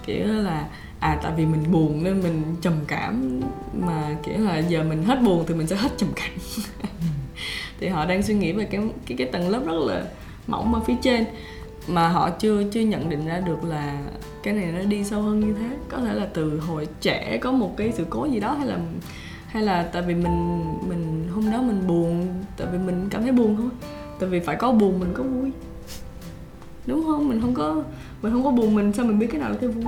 kiểu 0.06 0.28
là 0.28 0.68
à 1.00 1.20
tại 1.24 1.32
vì 1.38 1.46
mình 1.46 1.72
buồn 1.72 2.04
nên 2.04 2.22
mình 2.22 2.44
trầm 2.62 2.74
cảm. 2.88 3.42
Mà 3.74 4.16
kiểu 4.24 4.40
là 4.40 4.58
giờ 4.58 4.84
mình 4.84 5.04
hết 5.04 5.22
buồn 5.22 5.46
thì 5.48 5.54
mình 5.54 5.68
sẽ 5.68 5.76
hết 5.76 5.90
trầm 5.98 6.10
cảm. 6.16 6.32
Thì 7.80 7.88
họ 7.88 8.06
đang 8.06 8.24
suy 8.24 8.34
nghĩ 8.34 8.52
về 8.52 8.66
cái 8.66 8.82
cái 9.06 9.18
cái 9.18 9.28
tầng 9.28 9.50
lớp 9.50 9.62
rất 9.66 9.74
là 9.74 10.04
mỏng 10.48 10.74
ở 10.74 10.80
phía 10.80 10.96
trên 11.02 11.26
mà 11.88 12.10
họ 12.10 12.30
chưa 12.30 12.64
chưa 12.72 12.82
nhận 12.82 13.10
định 13.10 13.26
ra 13.26 13.40
được 13.40 13.64
là 13.64 14.00
cái 14.44 14.54
này 14.54 14.72
nó 14.72 14.84
đi 14.84 15.04
sâu 15.04 15.22
hơn 15.22 15.40
như 15.40 15.54
thế. 15.54 15.78
Có 15.90 15.98
thể 15.98 16.14
là 16.14 16.28
từ 16.34 16.60
hồi 16.60 16.88
trẻ 17.02 17.38
có 17.38 17.52
một 17.52 17.78
cái 17.78 17.92
sự 17.92 18.06
cố 18.10 18.26
gì 18.26 18.40
đó 18.40 18.54
hay 18.54 18.68
là 18.68 18.78
hay 19.48 19.64
là 19.64 19.90
tại 19.94 20.02
vì 20.02 20.16
mình 20.16 20.64
mình, 20.90 21.28
hôm 21.34 21.52
đó 21.52 21.62
mình 21.62 21.88
buồn, 21.88 22.28
tại 22.58 22.68
vì 22.72 22.78
mình 22.78 23.08
cảm 23.10 23.22
thấy 23.22 23.32
buồn 23.32 23.56
thôi. 23.58 23.70
Tại 24.20 24.30
vì 24.30 24.40
phải 24.40 24.56
có 24.56 24.72
buồn 24.72 25.00
mình 25.00 25.10
có 25.14 25.24
vui. 25.24 25.52
Đúng 26.86 27.04
không? 27.06 27.30
Mình 27.30 27.42
không 27.42 27.54
có, 27.54 27.84
mình 28.22 28.34
không 28.34 28.44
có 28.44 28.52
buồn 28.52 28.76
mình, 28.76 28.94
sao 28.94 29.06
mình 29.06 29.20
biết 29.20 29.28
cái 29.32 29.42
nào 29.42 29.50
là 29.50 29.58
cái 29.62 29.70
vui? 29.70 29.84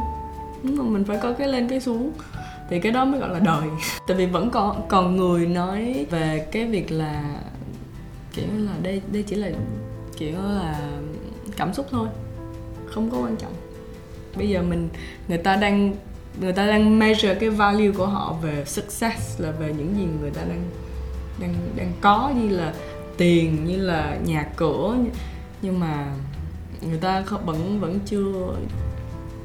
Đúng 0.64 0.78
không? 0.78 0.94
Mình 0.94 1.04
phải 1.04 1.18
có 1.24 1.34
cái 1.34 1.48
lên 1.48 1.68
cái 1.68 1.80
xuống. 1.80 2.12
Thì 2.70 2.80
cái 2.80 2.92
đó 2.92 3.06
mới 3.06 3.20
gọi 3.20 3.30
là 3.30 3.40
đời. 3.40 3.70
Tại 4.08 4.18
vì 4.18 4.26
vẫn 4.26 4.50
còn 4.50 4.88
còn 4.88 5.16
người 5.16 5.48
nói 5.48 6.06
về 6.10 6.48
cái 6.52 6.66
việc 6.66 6.92
là, 6.92 7.42
kiểu 8.34 8.48
là 8.58 8.72
đây 8.84 9.02
đây 9.12 9.24
chỉ 9.24 9.36
là, 9.36 9.50
kiểu 10.18 10.38
là 10.42 10.80
cảm 11.58 11.74
xúc 11.74 11.88
thôi, 11.92 12.08
không 12.86 13.12
có 13.12 13.18
quan 13.18 13.36
trọng. 13.36 13.54
Bây 14.38 14.50
giờ 14.50 14.62
mình, 14.62 14.90
người 15.28 15.38
ta 15.38 15.56
đang, 15.56 15.94
người 16.42 16.54
ta 16.54 16.66
đang 16.68 17.00
measure 17.00 17.36
cái 17.36 17.50
value 17.50 17.92
của 17.92 18.08
họ 18.08 18.36
về 18.42 18.64
success 18.66 19.42
là 19.42 19.52
về 19.52 19.74
những 19.78 19.96
gì 19.98 20.08
người 20.22 20.32
ta 20.32 20.42
đang 20.42 20.64
đang 21.40 21.54
đang 21.76 21.92
có, 22.02 22.32
như 22.42 22.58
là 22.58 22.74
tiền, 23.18 23.66
như 23.66 23.78
là 23.78 24.18
nhà 24.26 24.48
cửa. 24.56 24.96
Nhưng 25.62 25.80
mà 25.80 26.14
người 26.82 26.98
ta 26.98 27.24
vẫn 27.46 27.80
vẫn 27.80 28.00
chưa 28.06 28.56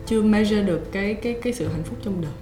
chưa 0.06 0.22
measure 0.22 0.62
được 0.62 0.92
cái 0.92 1.14
cái 1.14 1.36
cái 1.42 1.52
sự 1.52 1.68
hạnh 1.68 1.82
phúc 1.84 1.98
trong 2.04 2.22
đời 2.22 2.32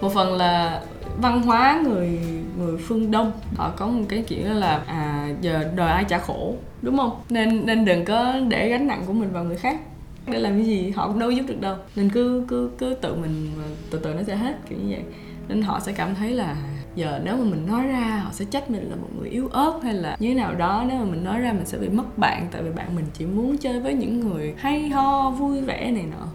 một 0.00 0.12
phần 0.14 0.36
là 0.36 0.82
văn 1.20 1.42
hóa 1.42 1.80
người 1.84 2.20
người 2.58 2.76
phương 2.78 3.10
đông. 3.10 3.32
Họ 3.56 3.72
có 3.76 3.86
một 3.86 4.04
cái 4.08 4.24
kiểu 4.26 4.48
là 4.48 4.82
à 4.86 5.28
giờ 5.40 5.70
đời 5.76 5.90
ai 5.90 6.04
trả 6.04 6.18
khổ, 6.18 6.54
đúng 6.82 6.96
không? 6.96 7.20
Nên 7.30 7.66
nên 7.66 7.84
đừng 7.84 8.04
có 8.04 8.34
để 8.48 8.68
gánh 8.68 8.86
nặng 8.86 9.02
của 9.06 9.12
mình 9.12 9.32
vào 9.32 9.44
người 9.44 9.56
khác. 9.56 9.80
Để 10.26 10.38
làm 10.38 10.52
cái 10.52 10.64
gì 10.64 10.90
họ 10.90 11.08
cũng 11.08 11.18
đâu 11.18 11.30
giúp 11.30 11.42
được 11.48 11.60
đâu. 11.60 11.76
Nên 11.96 12.10
cứ 12.10 12.44
cứ 12.48 12.70
cứ 12.78 12.94
tự 12.94 13.14
mình 13.14 13.50
à, 13.58 13.68
từ 13.90 13.98
từ 13.98 14.14
nó 14.14 14.22
sẽ 14.22 14.36
hết, 14.36 14.56
kiểu 14.68 14.78
như 14.78 14.90
vậy. 14.90 15.02
Nên 15.48 15.62
họ 15.62 15.80
sẽ 15.80 15.92
cảm 15.92 16.14
thấy 16.14 16.30
là 16.30 16.44
à, 16.44 16.56
giờ 16.94 17.20
nếu 17.24 17.36
mà 17.36 17.44
mình 17.44 17.66
nói 17.66 17.86
ra, 17.86 18.20
họ 18.24 18.30
sẽ 18.32 18.44
trách 18.44 18.70
mình 18.70 18.90
là 18.90 18.96
một 18.96 19.08
người 19.18 19.28
yếu 19.28 19.48
ớt 19.48 19.72
hay 19.82 19.94
là 19.94 20.16
như 20.20 20.28
thế 20.28 20.34
nào 20.34 20.54
đó. 20.54 20.84
Nếu 20.88 20.98
mà 20.98 21.04
mình 21.04 21.24
nói 21.24 21.40
ra, 21.40 21.52
mình 21.52 21.66
sẽ 21.66 21.78
bị 21.78 21.88
mất 21.88 22.18
bạn, 22.18 22.46
tại 22.52 22.62
vì 22.62 22.70
bạn 22.70 22.96
mình 22.96 23.04
chỉ 23.14 23.26
muốn 23.26 23.58
chơi 23.58 23.80
với 23.80 23.94
những 23.94 24.20
người 24.20 24.54
hay 24.58 24.88
ho, 24.88 25.30
vui 25.30 25.60
vẻ 25.60 25.90
này 25.90 26.04
nọ. 26.10 26.26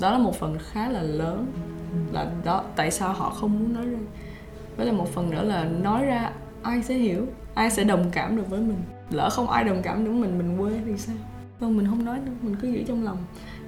Đó 0.00 0.10
là 0.10 0.18
một 0.18 0.34
phần 0.40 0.56
khá 0.58 0.88
là 0.88 1.02
lớn 1.02 1.46
là 2.12 2.32
đó 2.44 2.64
tại 2.76 2.90
sao 2.90 3.12
họ 3.12 3.30
không 3.30 3.58
muốn 3.58 3.74
nói 3.74 3.86
ra? 3.86 3.98
Với 4.76 4.86
là 4.86 4.92
một 4.92 5.08
phần 5.14 5.30
nữa 5.30 5.42
là 5.42 5.64
nói 5.64 6.04
ra 6.04 6.30
ai 6.62 6.82
sẽ 6.82 6.94
hiểu? 6.94 7.26
Ai 7.54 7.70
sẽ 7.70 7.84
đồng 7.84 8.04
cảm 8.12 8.36
được 8.36 8.50
với 8.50 8.60
mình? 8.60 8.78
Lỡ 9.10 9.30
không 9.30 9.50
ai 9.50 9.64
đồng 9.64 9.82
cảm 9.82 10.04
được 10.04 10.10
với 10.10 10.20
mình 10.20 10.38
mình 10.38 10.58
quê 10.58 10.80
thì 10.86 10.92
sao? 10.96 11.16
Không 11.60 11.76
mình 11.76 11.86
không 11.86 12.04
nói 12.04 12.18
nữa 12.26 12.32
mình 12.42 12.56
cứ 12.62 12.68
giữ 12.68 12.82
trong 12.82 13.04
lòng. 13.04 13.18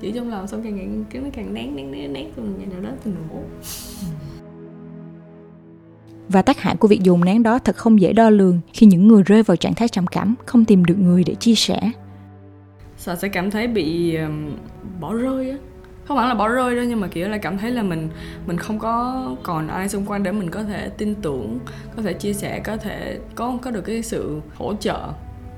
Giữ 0.00 0.10
trong 0.14 0.30
lòng 0.30 0.46
xong 0.46 0.62
càng 0.62 0.76
ngày 0.76 0.88
cái 1.10 1.22
nó 1.22 1.28
càng 1.32 1.54
nén 1.54 1.76
nén 1.76 1.90
nén 1.90 2.12
nén 2.12 2.30
rồi 2.36 2.46
ngày 2.58 2.66
nào 2.66 2.80
đó 2.80 2.90
thì 3.04 3.10
nổ 3.10 3.40
và 6.32 6.42
tác 6.42 6.60
hại 6.60 6.76
của 6.76 6.88
việc 6.88 7.02
dùng 7.02 7.24
nén 7.24 7.42
đó 7.42 7.58
thật 7.58 7.76
không 7.76 8.00
dễ 8.00 8.12
đo 8.12 8.30
lường 8.30 8.60
khi 8.72 8.86
những 8.86 9.08
người 9.08 9.22
rơi 9.22 9.42
vào 9.42 9.56
trạng 9.56 9.74
thái 9.74 9.88
trầm 9.88 10.06
cảm 10.06 10.34
không 10.46 10.64
tìm 10.64 10.84
được 10.84 10.94
người 10.98 11.24
để 11.24 11.34
chia 11.34 11.54
sẻ. 11.54 11.90
Sợ 12.96 13.16
sẽ 13.16 13.28
cảm 13.28 13.50
thấy 13.50 13.68
bị 13.68 14.16
um, 14.16 14.50
bỏ 15.00 15.14
rơi 15.14 15.50
á, 15.50 15.56
không 16.10 16.18
hẳn 16.18 16.28
là 16.28 16.34
bỏ 16.34 16.48
rơi 16.48 16.76
đâu 16.76 16.84
nhưng 16.84 17.00
mà 17.00 17.06
kiểu 17.06 17.28
là 17.28 17.38
cảm 17.38 17.58
thấy 17.58 17.70
là 17.70 17.82
mình 17.82 18.08
mình 18.46 18.56
không 18.56 18.78
có 18.78 19.24
còn 19.42 19.68
ai 19.68 19.88
xung 19.88 20.06
quanh 20.06 20.22
để 20.22 20.32
mình 20.32 20.50
có 20.50 20.62
thể 20.62 20.88
tin 20.88 21.14
tưởng 21.14 21.58
có 21.96 22.02
thể 22.02 22.12
chia 22.12 22.32
sẻ 22.32 22.60
có 22.64 22.76
thể 22.76 23.18
có 23.34 23.58
có 23.62 23.70
được 23.70 23.80
cái 23.80 24.02
sự 24.02 24.40
hỗ 24.54 24.74
trợ. 24.74 25.08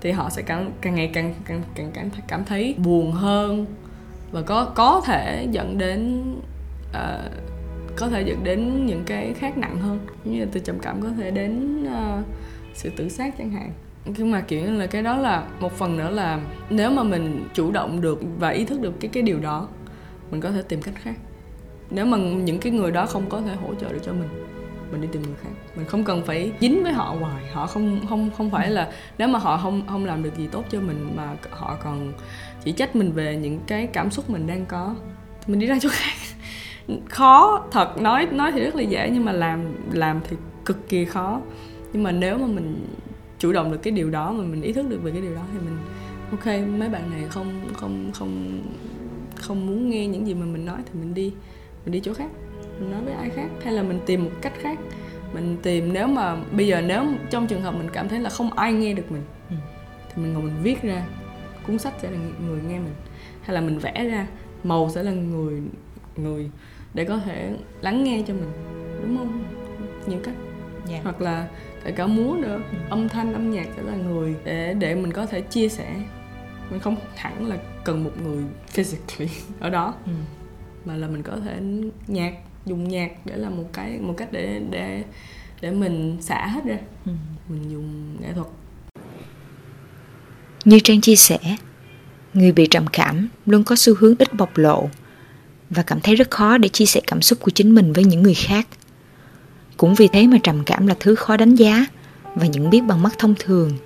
Thì 0.00 0.10
họ 0.10 0.30
sẽ 0.30 0.42
càng 0.42 0.72
càng 0.80 0.94
ngày 0.94 1.10
càng 1.14 1.34
càng 1.44 1.62
càng 1.74 1.90
cảm 1.94 2.10
cảm 2.28 2.44
thấy 2.44 2.74
buồn 2.78 3.12
hơn 3.12 3.66
và 4.32 4.42
có 4.42 4.64
có 4.64 5.02
thể 5.06 5.48
dẫn 5.50 5.78
đến 5.78 6.22
uh, 6.90 7.32
có 7.96 8.08
thể 8.08 8.22
dẫn 8.22 8.44
đến 8.44 8.86
những 8.86 9.02
cái 9.06 9.34
khác 9.34 9.58
nặng 9.58 9.78
hơn. 9.78 9.98
Như 10.24 10.40
là 10.40 10.46
từ 10.52 10.60
trầm 10.60 10.78
cảm 10.78 11.02
có 11.02 11.08
thể 11.18 11.30
đến 11.30 11.84
uh, 11.84 12.24
sự 12.74 12.90
tự 12.96 13.08
sát 13.08 13.34
chẳng 13.38 13.50
hạn. 13.50 13.72
Nhưng 14.04 14.30
mà 14.30 14.40
kiểu 14.40 14.72
là 14.72 14.86
cái 14.86 15.02
đó 15.02 15.16
là 15.16 15.46
một 15.60 15.72
phần 15.72 15.96
nữa 15.96 16.10
là 16.10 16.40
nếu 16.70 16.90
mà 16.90 17.02
mình 17.02 17.48
chủ 17.54 17.70
động 17.70 18.00
được 18.00 18.20
và 18.38 18.48
ý 18.48 18.64
thức 18.64 18.80
được 18.80 19.00
cái 19.00 19.10
cái 19.14 19.22
điều 19.22 19.40
đó 19.40 19.68
mình 20.32 20.40
có 20.40 20.50
thể 20.50 20.62
tìm 20.62 20.82
cách 20.82 20.94
khác. 21.02 21.14
Nếu 21.90 22.06
mà 22.06 22.18
những 22.18 22.58
cái 22.58 22.72
người 22.72 22.90
đó 22.90 23.06
không 23.06 23.28
có 23.28 23.40
thể 23.40 23.54
hỗ 23.54 23.74
trợ 23.74 23.92
được 23.92 24.00
cho 24.04 24.12
mình 24.12 24.28
mình 24.92 25.00
đi 25.00 25.08
tìm 25.12 25.22
người 25.22 25.34
khác. 25.42 25.50
Mình 25.76 25.86
không 25.86 26.04
cần 26.04 26.22
phải 26.26 26.52
dính 26.60 26.82
với 26.82 26.92
họ 26.92 27.16
hoài. 27.20 27.44
Họ 27.52 27.66
không 27.66 28.06
không 28.08 28.30
không 28.36 28.50
phải 28.50 28.70
là 28.70 28.92
nếu 29.18 29.28
mà 29.28 29.38
họ 29.38 29.56
không 29.56 29.82
không 29.88 30.04
làm 30.04 30.22
được 30.22 30.36
gì 30.36 30.48
tốt 30.52 30.64
cho 30.70 30.80
mình 30.80 31.16
mà 31.16 31.36
họ 31.50 31.76
còn 31.84 32.12
chỉ 32.64 32.72
trách 32.72 32.96
mình 32.96 33.12
về 33.12 33.36
những 33.36 33.60
cái 33.66 33.86
cảm 33.86 34.10
xúc 34.10 34.30
mình 34.30 34.46
đang 34.46 34.66
có, 34.66 34.94
thì 35.40 35.52
mình 35.52 35.60
đi 35.60 35.66
ra 35.66 35.78
chỗ 35.80 35.88
khác. 35.92 36.16
Khó, 37.08 37.64
thật, 37.70 38.00
nói 38.00 38.26
nói 38.26 38.52
thì 38.52 38.60
rất 38.64 38.74
là 38.74 38.82
dễ 38.82 39.10
nhưng 39.12 39.24
mà 39.24 39.32
làm 39.32 39.60
làm 39.92 40.20
thì 40.28 40.36
cực 40.64 40.88
kỳ 40.88 41.04
khó. 41.04 41.40
Nhưng 41.92 42.02
mà 42.02 42.12
nếu 42.12 42.38
mà 42.38 42.46
mình 42.46 42.86
chủ 43.38 43.52
động 43.52 43.72
được 43.72 43.78
cái 43.82 43.92
điều 43.92 44.10
đó, 44.10 44.32
mà 44.32 44.44
mình 44.44 44.62
ý 44.62 44.72
thức 44.72 44.86
được 44.88 45.02
về 45.02 45.10
cái 45.10 45.20
điều 45.20 45.34
đó 45.34 45.42
thì 45.52 45.58
mình, 45.58 45.78
ok, 46.30 46.78
mấy 46.78 46.88
bạn 46.88 47.10
này 47.10 47.24
không 47.28 47.60
không 47.74 48.10
không 48.14 48.62
không 49.42 49.66
muốn 49.66 49.90
nghe 49.90 50.06
những 50.06 50.26
gì 50.26 50.34
mà 50.34 50.46
mình 50.46 50.66
nói 50.66 50.78
thì 50.86 51.00
mình 51.00 51.14
đi 51.14 51.32
mình 51.84 51.92
đi 51.92 52.00
chỗ 52.00 52.14
khác 52.14 52.30
mình 52.80 52.90
nói 52.90 53.00
với 53.04 53.14
ai 53.14 53.30
khác 53.30 53.48
hay 53.64 53.72
là 53.72 53.82
mình 53.82 54.00
tìm 54.06 54.24
một 54.24 54.30
cách 54.42 54.52
khác 54.60 54.78
mình 55.34 55.56
tìm 55.62 55.92
nếu 55.92 56.06
mà 56.06 56.36
bây 56.52 56.66
giờ 56.66 56.80
nếu 56.80 57.04
trong 57.30 57.46
trường 57.46 57.62
hợp 57.62 57.74
mình 57.74 57.88
cảm 57.92 58.08
thấy 58.08 58.18
là 58.18 58.30
không 58.30 58.52
ai 58.52 58.72
nghe 58.72 58.94
được 58.94 59.12
mình 59.12 59.22
ừ. 59.50 59.56
thì 60.08 60.22
mình 60.22 60.32
ngồi 60.32 60.42
mình 60.42 60.54
viết 60.62 60.82
ra 60.82 61.06
cuốn 61.66 61.78
sách 61.78 61.94
sẽ 62.02 62.10
là 62.10 62.18
người 62.46 62.60
nghe 62.68 62.78
mình 62.78 62.94
hay 63.42 63.54
là 63.54 63.60
mình 63.60 63.78
vẽ 63.78 64.04
ra 64.04 64.26
màu 64.64 64.90
sẽ 64.90 65.02
là 65.02 65.12
người 65.12 65.62
người 66.16 66.50
để 66.94 67.04
có 67.04 67.18
thể 67.18 67.56
lắng 67.80 68.04
nghe 68.04 68.22
cho 68.26 68.34
mình 68.34 68.52
đúng 69.02 69.18
không 69.18 69.44
nhiều 70.06 70.18
cách 70.24 70.34
yeah. 70.34 70.90
Dạ. 70.90 71.00
hoặc 71.02 71.20
là 71.20 71.48
kể 71.84 71.90
cả 71.90 72.06
múa 72.06 72.36
nữa 72.38 72.60
ừ. 72.72 72.78
âm 72.90 73.08
thanh 73.08 73.32
âm 73.32 73.50
nhạc 73.50 73.66
sẽ 73.76 73.82
là 73.82 73.96
người 73.96 74.34
để 74.44 74.74
để 74.74 74.94
mình 74.94 75.12
có 75.12 75.26
thể 75.26 75.40
chia 75.40 75.68
sẻ 75.68 75.94
mình 76.70 76.80
không 76.80 76.96
hẳn 77.16 77.46
là 77.46 77.56
cần 77.84 78.04
một 78.04 78.12
người 78.22 78.44
physically 78.68 79.28
ở 79.60 79.70
đó. 79.70 79.94
Ừ. 80.06 80.12
mà 80.84 80.96
là 80.96 81.08
mình 81.08 81.22
có 81.22 81.36
thể 81.44 81.60
nhạc 82.06 82.32
dùng 82.66 82.88
nhạc 82.88 83.10
để 83.24 83.36
là 83.36 83.50
một 83.50 83.64
cái 83.72 83.98
một 83.98 84.14
cách 84.16 84.28
để 84.32 84.60
để 84.70 85.04
để 85.60 85.70
mình 85.70 86.18
xả 86.20 86.46
hết 86.46 86.64
ra. 86.64 86.78
Ừ. 87.06 87.12
mình 87.48 87.70
dùng 87.70 88.16
nghệ 88.20 88.32
thuật. 88.34 88.46
Như 90.64 90.80
trang 90.80 91.00
chia 91.00 91.16
sẻ 91.16 91.38
người 92.34 92.52
bị 92.52 92.66
trầm 92.66 92.86
cảm 92.92 93.28
luôn 93.46 93.64
có 93.64 93.76
xu 93.76 93.94
hướng 93.98 94.14
ít 94.18 94.34
bộc 94.34 94.58
lộ 94.58 94.88
và 95.70 95.82
cảm 95.82 96.00
thấy 96.00 96.14
rất 96.14 96.30
khó 96.30 96.58
để 96.58 96.68
chia 96.68 96.86
sẻ 96.86 97.00
cảm 97.06 97.22
xúc 97.22 97.38
của 97.40 97.50
chính 97.50 97.74
mình 97.74 97.92
với 97.92 98.04
những 98.04 98.22
người 98.22 98.34
khác. 98.34 98.66
Cũng 99.76 99.94
vì 99.94 100.08
thế 100.08 100.26
mà 100.26 100.38
trầm 100.42 100.64
cảm 100.64 100.86
là 100.86 100.94
thứ 101.00 101.14
khó 101.14 101.36
đánh 101.36 101.54
giá 101.54 101.86
và 102.34 102.46
nhận 102.46 102.70
biết 102.70 102.80
bằng 102.80 103.02
mắt 103.02 103.12
thông 103.18 103.34
thường. 103.38 103.78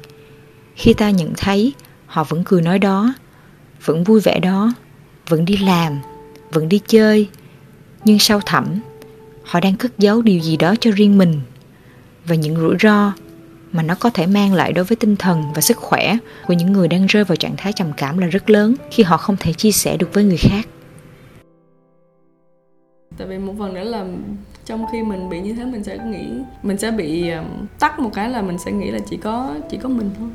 Khi 0.74 0.94
ta 0.94 1.10
nhận 1.10 1.32
thấy 1.36 1.72
họ 2.06 2.24
vẫn 2.24 2.44
cười 2.44 2.62
nói 2.62 2.78
đó 2.78 3.14
vẫn 3.84 4.04
vui 4.04 4.20
vẻ 4.20 4.40
đó, 4.40 4.72
vẫn 5.28 5.44
đi 5.44 5.56
làm, 5.56 5.98
vẫn 6.52 6.68
đi 6.68 6.80
chơi. 6.86 7.28
Nhưng 8.04 8.18
sâu 8.18 8.40
thẳm, 8.46 8.80
họ 9.42 9.60
đang 9.60 9.76
cất 9.76 9.98
giấu 9.98 10.22
điều 10.22 10.40
gì 10.40 10.56
đó 10.56 10.74
cho 10.80 10.90
riêng 10.90 11.18
mình. 11.18 11.40
Và 12.26 12.34
những 12.34 12.56
rủi 12.56 12.76
ro 12.80 13.12
mà 13.72 13.82
nó 13.82 13.94
có 13.94 14.10
thể 14.10 14.26
mang 14.26 14.54
lại 14.54 14.72
đối 14.72 14.84
với 14.84 14.96
tinh 14.96 15.16
thần 15.16 15.42
và 15.54 15.60
sức 15.60 15.76
khỏe 15.76 16.16
của 16.46 16.54
những 16.54 16.72
người 16.72 16.88
đang 16.88 17.06
rơi 17.06 17.24
vào 17.24 17.36
trạng 17.36 17.56
thái 17.56 17.72
trầm 17.72 17.92
cảm 17.96 18.18
là 18.18 18.26
rất 18.26 18.50
lớn 18.50 18.74
khi 18.90 19.02
họ 19.02 19.16
không 19.16 19.36
thể 19.40 19.52
chia 19.52 19.72
sẻ 19.72 19.96
được 19.96 20.14
với 20.14 20.24
người 20.24 20.36
khác. 20.36 20.68
Tại 23.16 23.26
vì 23.26 23.38
một 23.38 23.54
phần 23.58 23.74
nữa 23.74 23.84
là 23.84 24.06
trong 24.64 24.86
khi 24.92 25.02
mình 25.02 25.28
bị 25.28 25.40
như 25.40 25.54
thế, 25.54 25.64
mình 25.64 25.84
sẽ 25.84 25.98
nghĩ, 25.98 26.26
mình 26.62 26.78
sẽ 26.78 26.90
bị 26.90 27.30
um, 27.30 27.44
tắt 27.78 27.98
một 27.98 28.10
cái 28.14 28.30
là 28.30 28.42
mình 28.42 28.58
sẽ 28.58 28.72
nghĩ 28.72 28.90
là 28.90 28.98
chỉ 29.10 29.16
có 29.16 29.54
chỉ 29.70 29.78
có 29.82 29.88
mình 29.88 30.10
thôi 30.18 30.28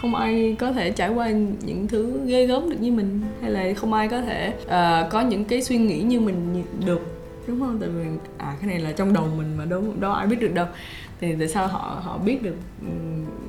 không 0.00 0.14
ai 0.14 0.56
có 0.58 0.72
thể 0.72 0.90
trải 0.90 1.08
qua 1.08 1.30
những 1.64 1.86
thứ 1.88 2.20
ghê 2.26 2.46
gớm 2.46 2.70
được 2.70 2.76
như 2.80 2.92
mình 2.92 3.20
hay 3.40 3.50
là 3.50 3.74
không 3.76 3.92
ai 3.92 4.08
có 4.08 4.20
thể 4.20 4.54
uh, 4.64 5.10
có 5.10 5.20
những 5.20 5.44
cái 5.44 5.62
suy 5.62 5.78
nghĩ 5.78 6.02
như 6.02 6.20
mình 6.20 6.64
được 6.86 7.00
đúng 7.46 7.60
không? 7.60 7.78
Tại 7.80 7.88
vì 7.88 8.04
à 8.38 8.56
cái 8.60 8.70
này 8.70 8.80
là 8.80 8.92
trong 8.92 9.12
đầu 9.12 9.24
mình 9.36 9.56
mà 9.56 9.64
đâu 9.64 9.82
đâu 10.00 10.12
ai 10.12 10.26
biết 10.26 10.40
được 10.40 10.54
đâu. 10.54 10.66
Thì 11.20 11.34
tại 11.38 11.48
sao 11.48 11.66
họ 11.66 12.00
họ 12.02 12.18
biết 12.18 12.42
được 12.42 12.56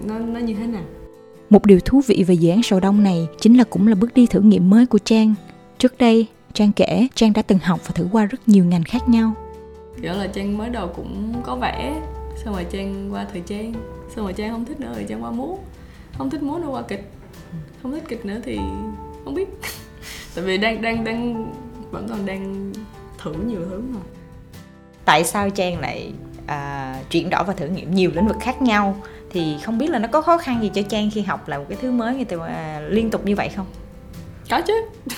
nó 0.03 0.19
nó 0.19 0.39
như 0.39 0.53
thế 0.53 0.67
nào? 0.67 0.83
Một 1.49 1.65
điều 1.65 1.79
thú 1.79 2.01
vị 2.07 2.23
về 2.27 2.33
dự 2.33 2.49
án 2.49 2.63
sầu 2.63 2.79
đông 2.79 3.03
này 3.03 3.27
chính 3.39 3.57
là 3.57 3.63
cũng 3.63 3.87
là 3.87 3.95
bước 3.95 4.13
đi 4.13 4.25
thử 4.25 4.39
nghiệm 4.39 4.69
mới 4.69 4.85
của 4.85 4.97
trang. 4.97 5.33
Trước 5.77 5.97
đây 5.97 6.27
trang 6.53 6.71
kể 6.71 7.07
trang 7.15 7.33
đã 7.33 7.41
từng 7.41 7.59
học 7.59 7.79
và 7.85 7.91
thử 7.95 8.07
qua 8.11 8.25
rất 8.25 8.47
nhiều 8.47 8.65
ngành 8.65 8.83
khác 8.83 9.09
nhau. 9.09 9.33
Kiểu 10.01 10.13
là 10.13 10.27
trang 10.27 10.57
mới 10.57 10.69
đầu 10.69 10.87
cũng 10.87 11.33
có 11.43 11.55
vẽ 11.55 12.01
xong 12.43 12.53
rồi 12.53 12.65
trang 12.71 13.13
qua 13.13 13.25
thời 13.31 13.41
trang 13.41 13.73
xong 14.15 14.25
rồi 14.25 14.33
trang 14.33 14.51
không 14.51 14.65
thích 14.65 14.79
nữa 14.79 14.91
rồi 14.95 15.05
trang 15.09 15.23
qua 15.23 15.31
múa 15.31 15.55
không 16.17 16.29
thích 16.29 16.43
múa 16.43 16.57
nữa 16.57 16.67
qua 16.67 16.81
kịch. 16.81 17.11
Không 17.81 17.91
thích 17.91 18.03
kịch 18.07 18.25
nữa 18.25 18.39
thì 18.43 18.57
không 19.23 19.33
biết. 19.33 19.47
Tại 20.35 20.43
vì 20.43 20.57
đang 20.57 20.81
đang 20.81 21.03
đang 21.03 21.51
vẫn 21.91 22.07
còn 22.09 22.25
đang 22.25 22.73
thử 23.17 23.33
nhiều 23.33 23.61
thứ 23.69 23.81
mà. 23.93 23.99
Tại 25.05 25.23
sao 25.23 25.49
trang 25.49 25.79
lại 25.79 26.13
à, 26.47 26.95
chuyển 27.09 27.29
đổi 27.29 27.43
và 27.43 27.53
thử 27.53 27.67
nghiệm 27.67 27.95
nhiều 27.95 28.11
lĩnh 28.15 28.27
vực 28.27 28.37
khác 28.41 28.61
nhau? 28.61 29.01
Thì 29.29 29.57
không 29.63 29.77
biết 29.77 29.89
là 29.89 29.99
nó 29.99 30.07
có 30.07 30.21
khó 30.21 30.37
khăn 30.37 30.61
gì 30.61 30.71
cho 30.73 30.81
trang 30.81 31.09
khi 31.13 31.21
học 31.21 31.47
lại 31.47 31.59
một 31.59 31.65
cái 31.69 31.77
thứ 31.81 31.91
mới 31.91 32.15
như 32.15 32.23
từ 32.23 32.39
à, 32.39 32.81
liên 32.89 33.09
tục 33.09 33.25
như 33.25 33.35
vậy 33.35 33.49
không? 33.49 33.65
Có 34.49 34.61
chứ. 34.61 34.73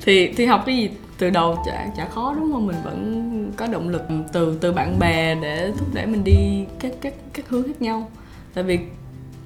Thì 0.00 0.32
thì 0.36 0.46
học 0.46 0.62
cái 0.66 0.76
gì 0.76 0.90
từ 1.18 1.30
đầu 1.30 1.62
chả 1.66 1.86
chả 1.96 2.08
khó 2.08 2.34
đúng 2.34 2.52
không? 2.52 2.66
Mình 2.66 2.76
vẫn 2.84 3.52
có 3.56 3.66
động 3.66 3.88
lực 3.88 4.02
từ 4.32 4.58
từ 4.60 4.72
bạn 4.72 4.98
bè 4.98 5.34
để 5.34 5.72
thúc 5.78 5.88
đẩy 5.94 6.06
mình 6.06 6.24
đi 6.24 6.64
các 6.78 6.92
các 7.00 7.14
các 7.32 7.48
hướng 7.48 7.62
khác 7.62 7.82
nhau. 7.82 8.10
Tại 8.54 8.64
vì 8.64 8.78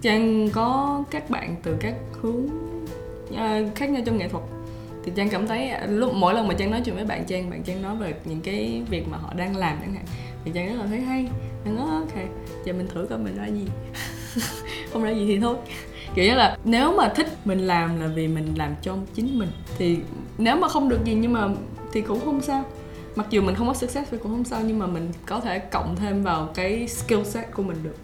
trang 0.05 0.49
có 0.53 1.03
các 1.11 1.31
bạn 1.31 1.57
từ 1.63 1.77
các 1.81 1.95
hướng 2.23 2.47
uh, 3.31 3.75
khác 3.75 3.91
nhau 3.91 4.03
trong 4.07 4.19
nghệ 4.19 4.29
thuật. 4.29 4.45
Thì 5.05 5.13
trang 5.17 5.29
cảm 5.29 5.47
thấy 5.47 5.69
à, 5.69 5.87
lúc 5.87 6.13
mỗi 6.15 6.35
lần 6.35 6.49
mà 6.49 6.55
trang 6.55 6.71
nói 6.71 6.83
chuyện 6.85 6.95
với 6.95 7.05
bạn 7.05 7.25
trang 7.25 7.51
bạn 7.51 7.63
trang 7.63 7.83
nói 7.83 7.97
về 7.97 8.15
những 8.25 8.41
cái 8.41 8.83
việc 8.91 9.09
mà 9.09 9.19
họ 9.19 9.33
đang 9.37 9.57
làm 9.57 9.79
chẳng 9.81 9.95
hạn 9.95 10.05
thì 10.45 10.51
trang 10.55 10.69
rất 10.69 10.75
là 10.81 10.87
thấy 10.87 11.01
hay. 11.01 11.27
Trang 11.65 11.77
nói 11.77 11.87
ok 11.91 12.15
giờ 12.65 12.73
mình 12.73 12.89
thử 12.95 13.07
coi 13.11 13.19
mình 13.19 13.37
ra 13.37 13.47
gì. 13.47 13.67
Không 14.93 15.03
ra 15.03 15.11
gì 15.11 15.27
thì 15.27 15.41
thôi. 15.41 15.57
Kiểu 16.15 16.25
như 16.25 16.35
là 16.35 16.59
nếu 16.65 16.97
mà 16.97 17.09
thích 17.09 17.29
mình 17.45 17.59
làm 17.59 18.01
là 18.01 18.07
vì 18.07 18.29
mình 18.29 18.55
làm 18.57 18.75
cho 18.83 18.97
chính 19.15 19.39
mình 19.39 19.51
thì 19.79 19.99
nếu 20.39 20.57
mà 20.57 20.69
không 20.69 20.89
được 20.89 21.05
gì 21.05 21.15
nhưng 21.15 21.33
mà 21.33 21.49
thì 21.93 22.01
cũng 22.01 22.21
không 22.25 22.41
sao. 22.41 22.65
Mặc 23.17 23.27
dù 23.31 23.43
mình 23.43 23.55
không 23.55 23.67
có 23.67 23.75
success 23.75 24.11
thì 24.11 24.19
cũng 24.23 24.33
không 24.33 24.45
sao 24.45 24.61
nhưng 24.67 24.79
mà 24.79 24.87
mình 24.87 25.13
có 25.27 25.41
thể 25.41 25.59
cộng 25.59 25.97
thêm 25.97 26.23
vào 26.23 26.49
cái 26.55 26.89
skill 26.89 27.23
set 27.25 27.55
của 27.55 27.63
mình 27.63 27.77
được 27.83 27.97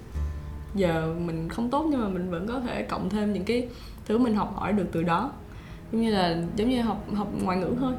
giờ 0.75 1.15
mình 1.27 1.49
không 1.49 1.71
tốt 1.71 1.87
nhưng 1.91 2.01
mà 2.01 2.09
mình 2.09 2.31
vẫn 2.31 2.47
có 2.47 2.61
thể 2.61 2.83
cộng 2.83 3.11
thêm 3.11 3.33
những 3.33 3.45
cái 3.45 3.69
thứ 4.07 4.19
mình 4.19 4.35
học 4.35 4.53
hỏi 4.57 4.73
được 4.73 4.87
từ 4.93 5.03
đó. 5.03 5.33
Giống 5.93 6.03
như 6.03 6.11
là 6.11 6.37
giống 6.57 6.69
như 6.69 6.83
học 6.83 7.07
học 7.15 7.29
ngoại 7.43 7.59
ngữ 7.59 7.75
thôi. 7.81 7.93